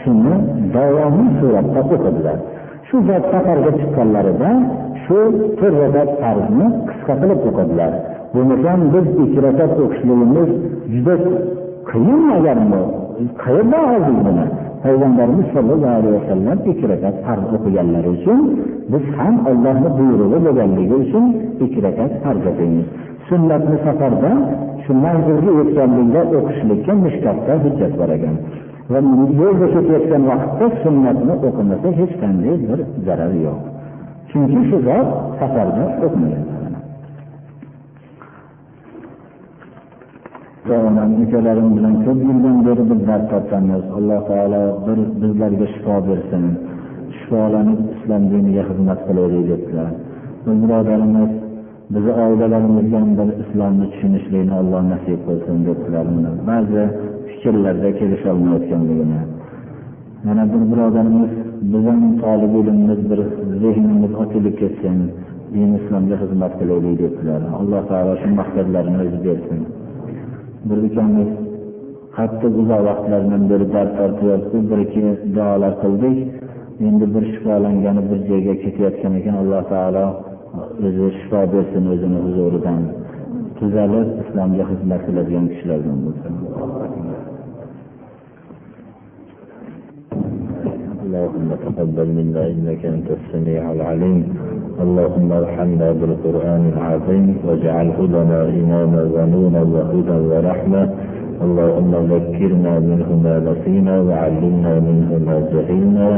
shuni 0.00 0.34
davomiy 0.74 1.28
suratda 1.38 1.80
o'qidilar 1.94 2.38
shu 2.88 2.96
zot 3.08 3.24
safarga 3.32 3.70
chiqqanlarida 3.80 4.50
shu 5.04 5.18
to'rt 5.58 5.74
rakat 5.82 6.10
farzni 6.22 6.66
qisqa 6.88 7.14
qilib 7.20 7.40
o'qidilar 7.50 7.92
bo'lmasam 8.34 8.80
biz 8.94 9.06
ikki 9.24 9.40
rakat 9.46 9.72
o'qishligimiz 9.84 10.50
juda 10.92 11.14
qiyin 11.90 12.22
agarmi 12.38 12.82
qayerdan 13.42 13.84
oldik 13.94 14.18
buni 14.26 14.46
payg'ambarimiz 14.84 15.46
sollallohu 15.54 15.96
alayhi 16.00 16.16
vasallam 16.20 16.58
ikki 16.72 16.86
rakat 16.92 17.16
farz 17.26 17.46
o'qiganlari 17.56 18.10
uchun 18.16 18.38
biz 18.92 19.04
ham 19.18 19.34
ollohni 19.50 19.90
buyrug'i 19.98 20.38
bo'lganligi 20.46 20.96
uchun 21.04 21.24
ikki 21.64 21.80
rakat 21.86 22.12
farz 22.24 22.44
o'qiymiz 22.52 22.86
sunnatni 23.28 23.76
safarda 23.86 24.30
shu 24.84 24.92
manzilga 25.04 25.50
yetganlikda 25.60 26.20
o'qishlikka 26.38 26.92
mishkatda 27.04 27.52
hujjat 27.64 27.92
bor 28.00 28.10
ekan. 28.16 28.36
Va 28.92 29.00
yo'lda 29.40 29.66
ketayotgan 29.74 30.22
vaqtda 30.30 30.66
sunnatni 30.84 31.34
o'qimasa 31.48 31.88
hech 32.00 32.14
qanday 32.22 32.54
bir 32.68 32.80
zarari 33.06 33.40
yo'q. 33.46 33.60
Chunki 34.30 34.60
shu 34.68 34.76
zot 34.88 35.06
safarda 35.38 35.84
o'qimagan 36.06 36.44
ukalarim 41.32 41.68
bilan 41.76 41.94
ko'p 42.04 42.20
yildan 42.28 42.56
beri 42.66 42.82
biz 42.90 43.00
dard 43.08 43.24
tortamiz 43.30 43.84
alloh 43.98 44.20
taolo 44.28 44.62
bir 44.86 44.98
bizlarga 45.20 45.66
shifo 45.74 45.96
bersin. 46.08 46.44
Shifolanib 47.16 47.80
islom 47.94 48.22
diniga 48.32 48.62
xizmat 48.68 49.00
qilaylik 49.06 49.44
debdilar. 49.50 49.90
Bu 50.44 50.50
birodarimiz 50.62 51.32
bizni 51.92 52.12
oilalarimizdan 52.24 53.08
bir 53.18 53.28
islomni 53.42 53.86
tushunishlikni 53.92 54.54
alloh 54.60 54.82
nasib 54.92 55.20
qilsin 55.26 55.58
debdilar 55.66 56.06
ba'zi 56.50 56.82
fikrlarda 57.28 57.90
kelisholmayotganligini 57.98 59.20
mana 60.24 60.44
bir 60.52 60.62
birodarimiz 60.70 61.32
bizani 61.72 62.10
tolib 62.22 62.52
ilmimiz 62.60 63.00
bir 63.10 63.20
zehnimiz 63.62 64.12
ochilib 64.22 64.54
ketsin 64.62 64.96
din 65.54 65.70
islomga 65.78 66.16
xizmat 66.22 66.52
qilaylik 66.60 66.94
debdilar 67.02 67.40
alloh 67.58 67.82
taolo 67.90 68.12
shu 68.22 68.28
maqsadlarini 68.40 68.98
o'zi 69.04 69.18
bersin. 69.26 69.60
Bir 70.68 70.78
ukamiz 70.88 71.30
qattiq 72.16 72.52
uzoq 72.62 72.82
vaqtlardan 72.88 73.42
beri 73.50 73.66
dard 73.74 73.92
tortyapti 73.98 74.58
bir 74.70 74.78
ikki 74.84 75.02
duolar 75.36 75.74
qildik. 75.82 76.18
Endi 76.88 77.06
bir 77.14 77.24
shifolangani 77.32 78.02
bir 78.10 78.18
joyga 78.28 78.54
ketayotgan 78.62 79.12
ekan 79.20 79.36
alloh 79.42 79.62
taolo 79.72 80.04
o'zi 80.86 81.06
shifo 81.18 81.40
bersin 81.52 81.84
o'zini 81.94 82.18
huzuridan. 82.26 82.82
Tuzalib 83.58 84.08
islomga 84.22 84.64
xizmat 84.70 85.00
qiladigan 85.06 85.46
kishilardan 85.52 85.98
bo'lsin. 86.04 86.34
اللهم 91.12 91.50
تقبل 91.66 92.08
منا 92.18 92.42
انك 92.52 92.82
انت 92.94 93.08
السميع 93.18 93.62
العليم 93.76 94.20
اللهم 94.84 95.28
ارحمنا 95.42 95.88
بالقران 95.98 96.62
العظيم 96.74 97.26
واجعله 97.46 97.98
لنا 98.14 98.38
اماما 98.60 99.02
ونورا 99.14 99.62
وهدى 99.74 100.18
ورحمه 100.30 100.82
اللهم 101.44 101.92
ذكرنا 102.12 102.72
منه 102.88 103.08
ما 103.24 103.34
نسينا 103.48 103.94
وعلمنا 104.00 104.72
منه 104.88 105.10
ما 105.26 105.36
جهلنا 105.52 106.08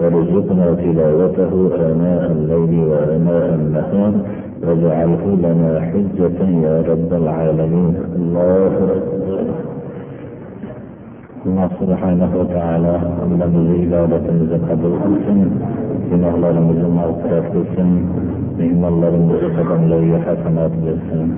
ورزقنا 0.00 0.66
تلاوته 0.84 1.52
آناء 1.90 2.22
الليل 2.36 2.72
وآناء 2.90 3.46
النهار 3.60 4.12
واجعله 4.64 5.22
لنا 5.44 5.70
حجة 5.90 6.38
يا 6.66 6.76
رب 6.90 7.10
العالمين. 7.22 7.94
الله 8.18 8.72
ما 11.46 11.66
سبحانه 11.80 12.30
وتعالى 12.40 12.94
أما 13.24 13.46
بزي 13.54 13.76
إلادة 13.84 14.26
زكاة 14.52 14.82
الحسن 14.92 15.38
إن 16.12 16.22
الله 16.34 16.50
لم 16.50 16.66
يجمع 16.70 17.04
الحسن 17.38 17.90
إن 18.60 18.82
الله 18.92 19.08
لم 19.16 19.24
يجمع 19.34 19.68
الحسن 20.86 21.28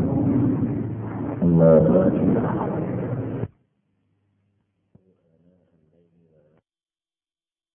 الله 1.43 2.07
أكبر 2.07 2.74